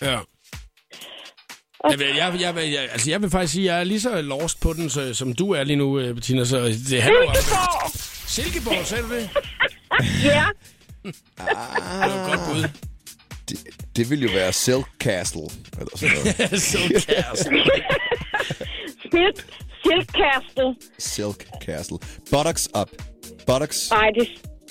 [0.00, 0.18] Ja.
[1.90, 4.00] Jeg vil, jeg, jeg, jeg, jeg, altså jeg vil faktisk sige, at jeg er lige
[4.00, 6.44] så lost på den, så, som du er lige nu, øh, Bettina.
[6.44, 7.34] Så det handler jo om...
[7.34, 7.90] Silkeborg!
[8.28, 9.30] Silkeborg, sagde du det?
[10.24, 10.46] Ja.
[11.04, 12.68] Det var godt bud.
[13.96, 15.42] Det, det vil jo være Silk Castle.
[15.78, 16.14] Eller sådan
[16.50, 16.60] noget.
[16.62, 17.42] Silkcast.
[19.12, 19.46] Silk.
[19.84, 20.74] Silkcastle.
[20.98, 21.98] Silk Castle.
[22.30, 22.88] Buttocks Up.
[23.46, 23.90] Buttocks.
[23.90, 24.28] Nej, det,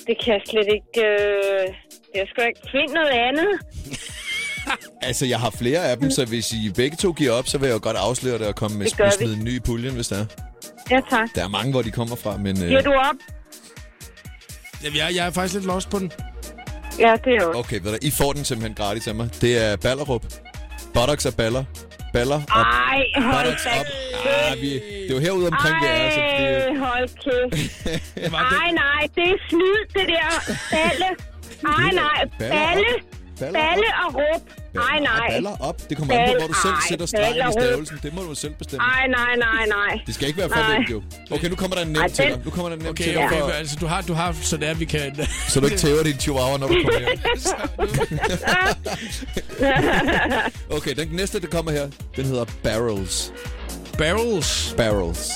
[0.07, 1.07] det kan jeg slet ikke...
[1.09, 1.73] Øh...
[2.15, 3.49] Jeg skal ikke finde noget andet.
[5.01, 7.67] Altså, jeg har flere af dem, så hvis I begge to giver op, så vil
[7.67, 10.07] jeg jo godt afsløre det og komme med Det smide en ny i puljen, hvis
[10.07, 10.25] der er.
[10.91, 11.29] Ja, tak.
[11.35, 12.55] Der er mange, hvor de kommer fra, men...
[12.55, 13.15] Giver Øh, du op?
[14.83, 16.11] Jamen, jeg, jeg er faktisk lidt lost på den.
[16.99, 17.59] Ja, det er jo.
[17.59, 19.29] okay, ved du, I får den simpelthen gratis af mig.
[19.41, 20.23] Det er Ballerup.
[20.93, 21.63] Buttocks og baller.
[22.13, 22.65] Baller op.
[22.65, 23.85] Ej, hold Buttocks da op.
[24.51, 27.83] Ah, vi, det er jo herude omkring, vi er, så det, Ej, hold kæft.
[28.15, 30.55] Det Ej, nej, det er snyd, det der.
[30.71, 31.09] Balle.
[31.77, 32.25] Ej, nej.
[32.39, 32.85] Balle.
[33.45, 34.15] Baller Balle op.
[34.15, 34.41] og råb.
[34.89, 35.27] Ej, nej.
[35.29, 35.89] Baller op.
[35.89, 37.99] Det kommer an på, hvor du selv Ej, sætter stregen i stavelsen.
[38.03, 38.83] Det må du selv bestemme.
[38.83, 39.99] Ej, nej, nej, nej.
[40.05, 40.77] Det skal ikke være for Nej.
[40.77, 41.01] nemt, jo.
[41.31, 42.41] Okay, nu kommer der en nem til dig.
[42.45, 43.23] Nu kommer der en nem Okay, til dig.
[43.25, 45.15] okay, For, men altså, du har, du har, så det er, vi kan...
[45.49, 47.09] så du ikke tæver din chihuahua, når du kommer hjem.
[50.77, 53.33] Okay, den næste, der kommer her, den hedder Barrels.
[53.97, 54.73] Barrels.
[54.77, 55.29] Barrels.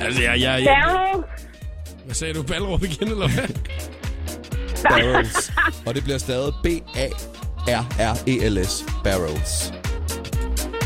[0.00, 1.24] Altså, jeg, jeg, jeg, Barrel.
[2.04, 2.42] hvad sagde du?
[2.42, 3.48] Ballerup igen, eller hvad?
[4.90, 5.52] Barrels.
[5.86, 8.84] Og det bliver stadig B-A-R-R-E-L-S.
[9.04, 9.72] Barrels.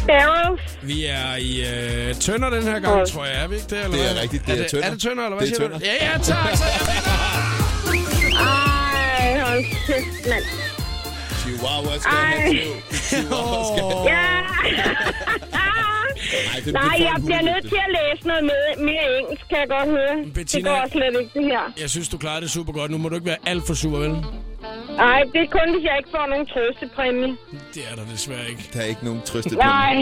[0.07, 0.59] Barrel.
[0.83, 1.61] Vi er i
[2.09, 3.07] øh, Tønder den her gang, Hold.
[3.07, 3.43] tror jeg.
[3.43, 4.23] Er vi ikke det, eller Det er hvad?
[4.23, 4.87] rigtigt, det er Tønder.
[4.87, 5.79] Er det Tønder, eller hvad Det er siger Tønder.
[5.79, 5.85] du?
[5.85, 6.57] Ja, ja, tak.
[6.57, 8.39] Så jeg vinder.
[8.41, 10.45] Ej, hold kæft, mand.
[11.41, 12.73] Chihuahua skal have tæv.
[12.93, 14.03] Chihuahua skal have
[16.33, 16.39] Ja.
[16.55, 19.59] Ej, det, Nej, får jeg bliver nødt til at læse noget med, mere engelsk, kan
[19.63, 20.15] jeg godt høre.
[20.25, 21.63] Det Bettina- går slet ikke, det her.
[21.83, 22.91] Jeg synes, du klarede det super godt.
[22.91, 24.11] Nu må du ikke være alt for sur, vel?
[25.05, 27.31] Nej, det er kun, hvis jeg ikke får nogen trøstepræmie.
[27.75, 28.71] Det er der desværre ikke.
[28.75, 29.95] Der er ikke nogen trøstet Nej.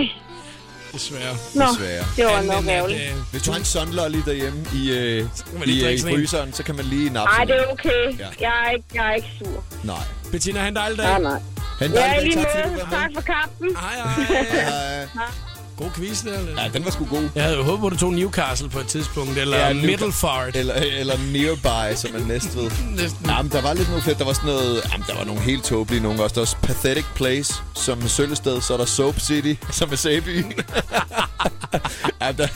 [0.92, 1.34] Desværre.
[1.54, 2.04] Nå, Desværre.
[2.16, 3.00] det var Anden nok ærgerligt.
[3.00, 6.18] øh, Hvis du har en sunlolly derhjemme i, øh, i, øh, i sådan en.
[6.18, 8.18] fryseren, så kan man lige nappe Nej, det er okay.
[8.18, 8.26] Ja.
[8.40, 9.64] Jeg er ikke, jeg er ikke sur.
[9.84, 9.96] Nej.
[10.32, 11.06] Bettina, han dejlig dag.
[11.06, 11.40] Nej, nej.
[11.78, 12.78] Ha' en Ja, i dejlig lige dag.
[12.80, 13.76] Tak Tak for kampen.
[13.76, 15.04] Hej, hej.
[15.14, 15.45] Hej.
[15.76, 16.38] God quiz der.
[16.38, 16.62] Eller?
[16.62, 17.28] Ja, den var sgu god.
[17.34, 20.56] Jeg havde jo håbet på, at du tog Newcastle på et tidspunkt, eller Ja, Middlefart.
[20.56, 22.70] Eller, eller Nearby, som er næst ved.
[22.96, 23.26] Næsten.
[23.26, 24.18] Jamen, der var lidt noget fedt.
[24.18, 24.82] Der var sådan noget...
[24.92, 26.34] Jamen, der var nogle helt tåbelige nogle også.
[26.34, 28.60] Der var også Pathetic Place, som er Søllested.
[28.60, 30.44] Så er der Soap City, som er Sæby.
[32.22, 32.46] ja, der,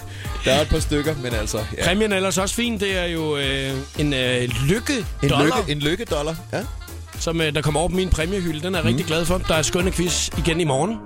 [0.45, 1.59] der er et par stykker, men altså...
[1.79, 1.85] Ja.
[1.85, 2.81] Præmien er ellers også fin.
[2.81, 6.37] Det er jo øh, en øh, lykke En, dollar, lykke, en lykkedollar.
[6.53, 6.61] Ja.
[7.19, 8.61] som øh, der kommer over på min præmiehylde.
[8.61, 9.39] Den er jeg rigtig glad for.
[9.39, 10.97] Der er skønne quiz igen i morgen.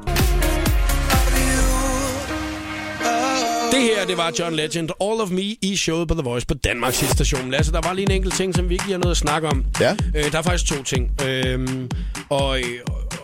[3.75, 4.91] Det her, det var John Legend.
[5.01, 7.51] All of Me i showet på The Voice på Danmarks station.
[7.51, 9.49] Lasse, der var lige en enkelt ting, som vi ikke lige har noget at snakke
[9.49, 9.65] om.
[9.81, 9.97] Ja.
[10.15, 11.23] Øh, der er faktisk to ting.
[11.27, 11.91] Øhm,
[12.29, 12.65] og, øh,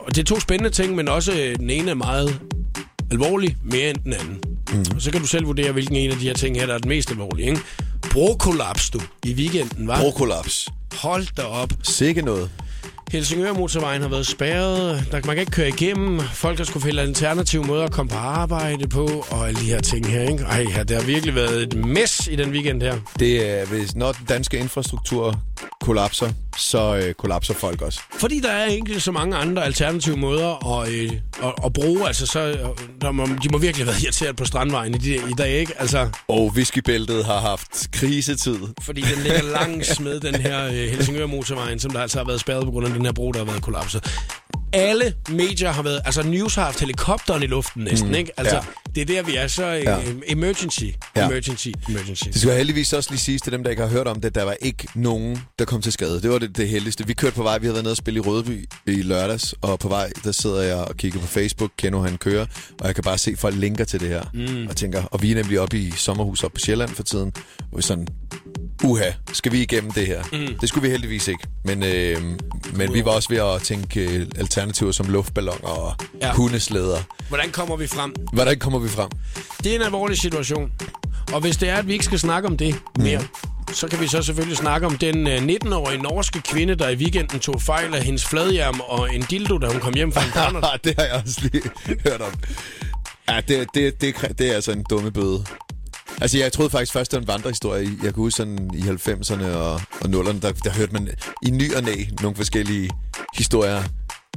[0.07, 2.40] og det er to spændende ting, men også øh, den ene er meget
[3.11, 4.40] alvorlig, mere end den anden.
[4.72, 4.84] Mm.
[4.96, 6.78] Og så kan du selv vurdere, hvilken en af de her ting her, der er
[6.78, 7.48] den mest alvorlige.
[7.48, 7.61] Ikke?
[8.12, 10.01] Brokollaps, du, i weekenden, var.
[10.01, 10.68] Brokolaps.
[10.92, 11.72] Hold da op.
[11.82, 12.51] Sikke noget.
[13.11, 15.08] Helsingør motorvejen har været spærret.
[15.11, 16.20] Der, man kan ikke køre igennem.
[16.20, 19.24] Folk har skulle finde alternative måder at komme på arbejde på.
[19.30, 20.44] Og alle de her ting her, ikke?
[20.44, 22.94] Ej, ja, det har virkelig været et mess i den weekend her.
[23.18, 25.42] Det er, hvis når den danske infrastruktur
[25.85, 28.01] kollapser, så øh, kollapser folk også.
[28.18, 31.12] Fordi der er egentlig så mange andre alternative måder at, øh,
[31.43, 32.07] at, at bruge.
[32.07, 32.57] Altså, så,
[33.01, 35.72] der må, de må virkelig have været irriteret på strandvejen i, de, i dag, ikke?
[35.81, 38.59] Altså, Og whiskybæltet har haft krisetid.
[38.83, 42.41] fordi den ligger langs med den her øh, Helsingør motorvejen, som der altså har været
[42.41, 44.07] spærret på grund af den her bro, der har været kollapset.
[44.72, 46.01] Alle medier har været...
[46.05, 48.31] Altså, News har haft helikopteren i luften næsten, mm, ikke?
[48.37, 48.62] Altså, ja.
[48.95, 49.64] Det er der, vi er så...
[49.66, 49.99] Øh, Ja.
[50.26, 50.84] Emergency.
[51.16, 51.26] Ja.
[51.26, 51.68] Emergency.
[51.88, 52.24] Emergency.
[52.24, 54.34] Det skal heldigvis også lige siges til dem, der ikke har hørt om det.
[54.34, 56.22] Der var ikke nogen, der kom til skade.
[56.22, 57.07] Det var det, det heldigste.
[57.07, 57.59] Vi kørte på vej.
[57.59, 59.55] Vi havde været nede og spille i Rødeby i lørdags.
[59.61, 61.70] Og på vej, der sidder jeg og kigger på Facebook.
[61.78, 62.47] Kendo han kører.
[62.80, 64.22] Og jeg kan bare se, folk linker til det her.
[64.34, 64.66] Mm.
[64.68, 67.32] Og tænker, og vi er nemlig oppe i sommerhus op på Sjælland for tiden.
[67.72, 68.07] Og vi sådan,
[68.84, 70.22] uha, skal vi igennem det her?
[70.32, 70.59] Mm.
[70.61, 71.43] Det skulle vi heldigvis ikke.
[71.64, 72.16] Men, øh,
[72.74, 76.32] men vi var også ved at tænke øh, alternativer som luftballoner og ja.
[76.34, 76.97] hundeslæder.
[77.28, 78.14] Hvordan kommer vi frem?
[78.32, 79.09] Hvordan kommer vi frem?
[79.64, 80.72] Det er en alvorlig situation.
[81.33, 83.74] Og hvis det er, at vi ikke skal snakke om det mere, mm.
[83.74, 87.41] så kan vi så selvfølgelig snakke om den øh, 19-årige norske kvinde, der i weekenden
[87.41, 90.61] tog fejl af hendes fladhjem og en dildo, da hun kom hjem fra en partner.
[90.85, 91.62] det har jeg også lige
[92.09, 92.33] hørt om.
[93.28, 95.45] Ja, det, det, det, det er altså en dumme bøde.
[96.20, 97.89] Altså, jeg troede faktisk først, det var en vandrehistorie.
[98.03, 101.09] Jeg kan huske sådan i 90'erne og, og 0'erne, der, der hørte man
[101.43, 102.91] i ny og næ nogle forskellige
[103.37, 103.83] historier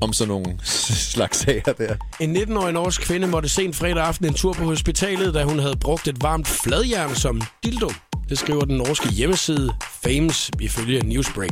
[0.01, 0.57] om sådan nogle
[1.13, 1.95] slags sager der.
[2.19, 5.75] En 19-årig norsk kvinde måtte sent fredag aften en tur på hospitalet, da hun havde
[5.81, 7.91] brugt et varmt fladjern som dildo.
[8.29, 9.73] Det skriver den norske hjemmeside
[10.03, 11.49] Fames ifølge Newsbreak.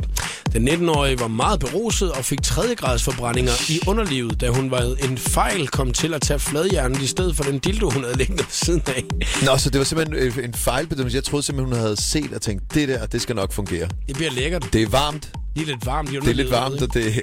[0.52, 2.74] Den 19-årige var meget beruset og fik 3.
[2.76, 7.06] grads forbrændinger i underlivet, da hun var en fejl kom til at tage fladjernet i
[7.06, 9.04] stedet for den dildo, hun havde liggende ved siden af.
[9.42, 11.16] Nå, så det var simpelthen øh, en fejlbedømmelse.
[11.16, 13.88] Jeg troede simpelthen, hun havde set og tænkt, det der, det skal nok fungere.
[14.08, 14.68] Det bliver lækkert.
[14.72, 15.32] Det er varmt.
[15.54, 17.22] Lige lidt varmt i Det er lidt varmt, og det...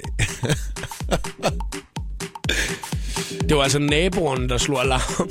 [3.48, 5.30] Det var altså naboerne, der slog alarm.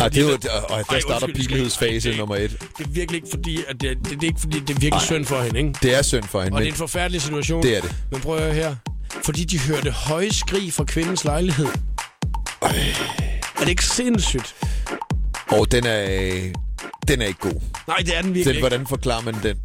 [0.00, 0.48] Ah, det var, og der
[0.94, 2.50] Ej, starter det- nummer et.
[2.78, 5.00] Det er virkelig ikke fordi, at det, det, det er ikke fordi, det er virkelig
[5.02, 5.72] synd for hende, ikke?
[5.82, 6.54] Det er synd for hende.
[6.54, 7.62] Og det Men er en forfærdelig situation.
[7.62, 7.94] Det er det.
[8.12, 8.76] Men prøv at høre her.
[9.24, 11.66] Fordi de hørte høje skrig fra kvindens lejlighed.
[12.62, 14.54] Er det ikke sindssygt?
[15.48, 16.06] Og den er,
[17.08, 17.60] den er ikke god.
[17.88, 18.60] Nej, det er den virkelig Den, ikke.
[18.68, 19.56] hvordan forklarer man den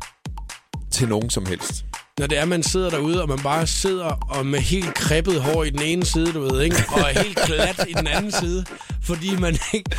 [0.92, 1.86] til nogen som helst?
[2.22, 5.64] Når det er, man sidder derude, og man bare sidder og med helt kreppet hår
[5.64, 6.76] i den ene side, du ved, ikke?
[6.92, 8.66] Og er helt glat i den anden side.
[9.04, 9.92] Fordi man ikke...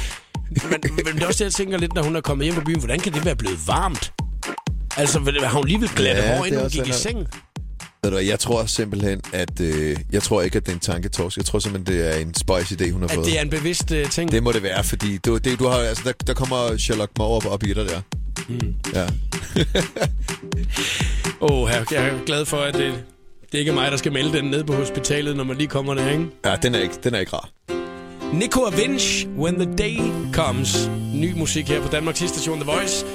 [0.50, 2.60] Men, men det er også det, jeg tænker lidt, når hun er kommet hjem på
[2.60, 2.78] byen.
[2.78, 4.12] Hvordan kan det være blevet varmt?
[4.96, 7.18] Altså, har hun lige vil glatte Ja, hår, inden hun gik i en- seng?
[8.04, 9.60] Ved du jeg tror simpelthen, at...
[9.60, 11.36] Øh, jeg tror ikke, at det er en tanketorsk.
[11.36, 13.26] Jeg tror simpelthen, det er en spøjs idé, hun har At fået.
[13.26, 14.32] det er en bevidst uh, ting?
[14.32, 17.36] Det må det være, fordi du, det, du har, altså, der, der kommer Sherlock Moore
[17.36, 18.00] op, op i dig der.
[18.48, 18.74] Mm.
[18.94, 19.06] Ja.
[21.40, 23.04] Åh, oh, jeg jeg er glad for, at det,
[23.52, 25.94] det ikke er mig, der skal melde den ned på hospitalet, når man lige kommer
[25.94, 26.26] der, ikke?
[26.44, 27.48] ja, den er ikke, den er ikke rar.
[28.32, 29.98] Nico Avinch, When the Day
[30.32, 30.90] Comes.
[31.14, 33.06] Ny musik her på Danmarks station The Voice.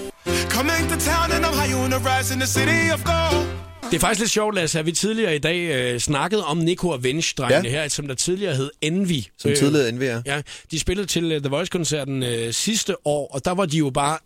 [0.50, 3.48] Come into town and I'm high on the rise in the city of gold.
[3.92, 5.58] Det er faktisk lidt sjovt, Lasse, at vi tidligere i dag
[5.94, 7.70] øh, snakkede om Nico Avinch-drengene Ja.
[7.82, 9.22] her, som der tidligere hed Envy.
[9.38, 10.22] Som Øh, tidligere NVR.
[10.26, 10.42] Ja,
[10.72, 14.18] de spillede til uh, The Voice-koncerten øh, sidste år, og der var de jo bare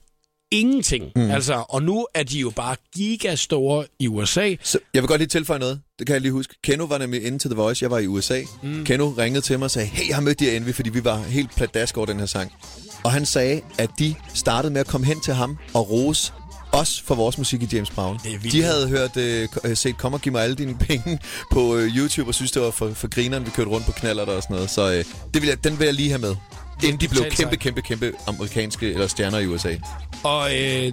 [0.52, 1.12] ingenting.
[1.16, 1.32] Mm.
[1.32, 4.56] Altså, og nu er de jo bare gigastore i USA.
[4.64, 5.82] Så jeg vil godt lige tilføje noget.
[6.00, 6.56] Det kan jeg lige huske.
[6.64, 7.84] Keno var nemlig inde til The Voice.
[7.84, 8.42] Jeg var i USA.
[8.64, 8.86] Mm.
[8.86, 11.18] Keno ringede til mig og sagde, hey, jeg har mødt de Envy, fordi vi var
[11.18, 12.52] helt pladask over den her sang.
[13.04, 16.34] Og han sagde, at de startede med at komme hen til ham og rose
[16.72, 18.20] os for vores musik i James Brown.
[18.52, 21.20] De havde hørt, øh, set Kom og giv mig alle dine penge
[21.52, 24.24] på øh, YouTube og synes, det var for, for grineren, vi kørte rundt på knaller
[24.24, 24.70] og sådan noget.
[24.70, 26.36] Så øh, det vil jeg, den vil jeg lige have med.
[26.84, 29.76] Inden de blev kæmpe, kæmpe, kæmpe amerikanske eller stjerner i USA.
[30.24, 30.92] Og øh,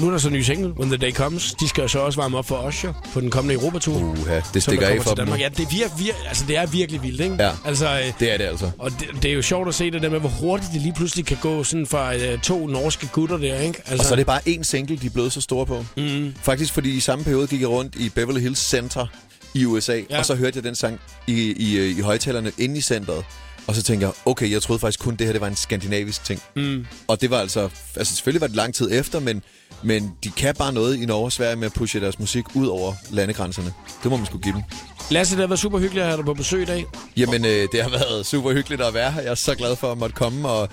[0.00, 1.52] nu er der så en ny single, When the Day Comes.
[1.60, 3.96] De skal jo så også varme op for Usher på den kommende Europatur.
[3.96, 5.28] Uha, det stikker af for dem.
[5.34, 7.36] Ja, det er, vir, vir, altså, det er virkelig vildt, ikke?
[7.40, 7.50] Ja.
[7.64, 8.70] Altså, øh, Det er det altså.
[8.78, 10.92] og det, det, er jo sjovt at se det der med, hvor hurtigt det lige
[10.92, 13.78] pludselig kan gå sådan fra øh, to norske gutter der, ikke?
[13.78, 15.84] Altså, Og så er det bare én single, de er blevet så store på.
[15.96, 16.34] Mm.
[16.42, 19.06] Faktisk fordi i samme periode gik jeg rundt i Beverly Hills Center
[19.54, 20.18] i USA, Ja.
[20.18, 23.24] og så hørte jeg den sang i, i, øh, i højtalerne inde i centret.
[23.68, 26.24] Og så tænkte jeg, okay, jeg troede faktisk kun, det her det var en skandinavisk
[26.24, 26.42] ting.
[26.56, 26.86] Mm.
[27.08, 29.42] Og det var altså, altså selvfølgelig var det lang tid efter, men,
[29.82, 32.66] men de kan bare noget i Norge og Sverige med at pushe deres musik ud
[32.66, 33.72] over landegrænserne.
[34.02, 34.62] Det må man skulle give dem.
[35.10, 36.84] Lasse, det har været super hyggeligt at have dig på besøg i dag.
[37.16, 39.20] Jamen, øh, det har været super hyggeligt at være her.
[39.20, 40.68] Jeg er så glad for at måtte komme, og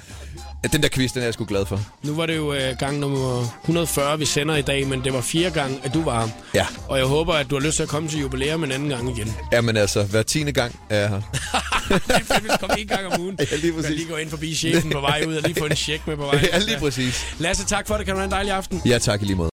[0.66, 1.80] ja, den der quiz, den er jeg sgu glad for.
[2.04, 5.22] Nu var det jo øh, gang nummer 140, vi sender i dag, men det var
[5.22, 6.30] fire gange, at du var.
[6.54, 6.66] Ja.
[6.88, 9.18] Og jeg håber, at du har lyst til at komme til jubilæum en anden gang
[9.18, 9.36] igen.
[9.52, 11.22] Jamen altså, hver tiende gang er jeg her.
[11.90, 13.38] Det er du kommer en gang om ugen.
[13.52, 13.90] Ja, lige præcis.
[13.92, 16.26] lige gå ind forbi chefen på vej ud og lige få en check med på
[16.26, 16.48] vej.
[16.54, 17.26] Ja, lige præcis.
[17.40, 18.06] Lasse, tak for det.
[18.06, 18.82] Kan du have en dejlig aften.
[18.86, 19.44] Ja, tak i lige måde.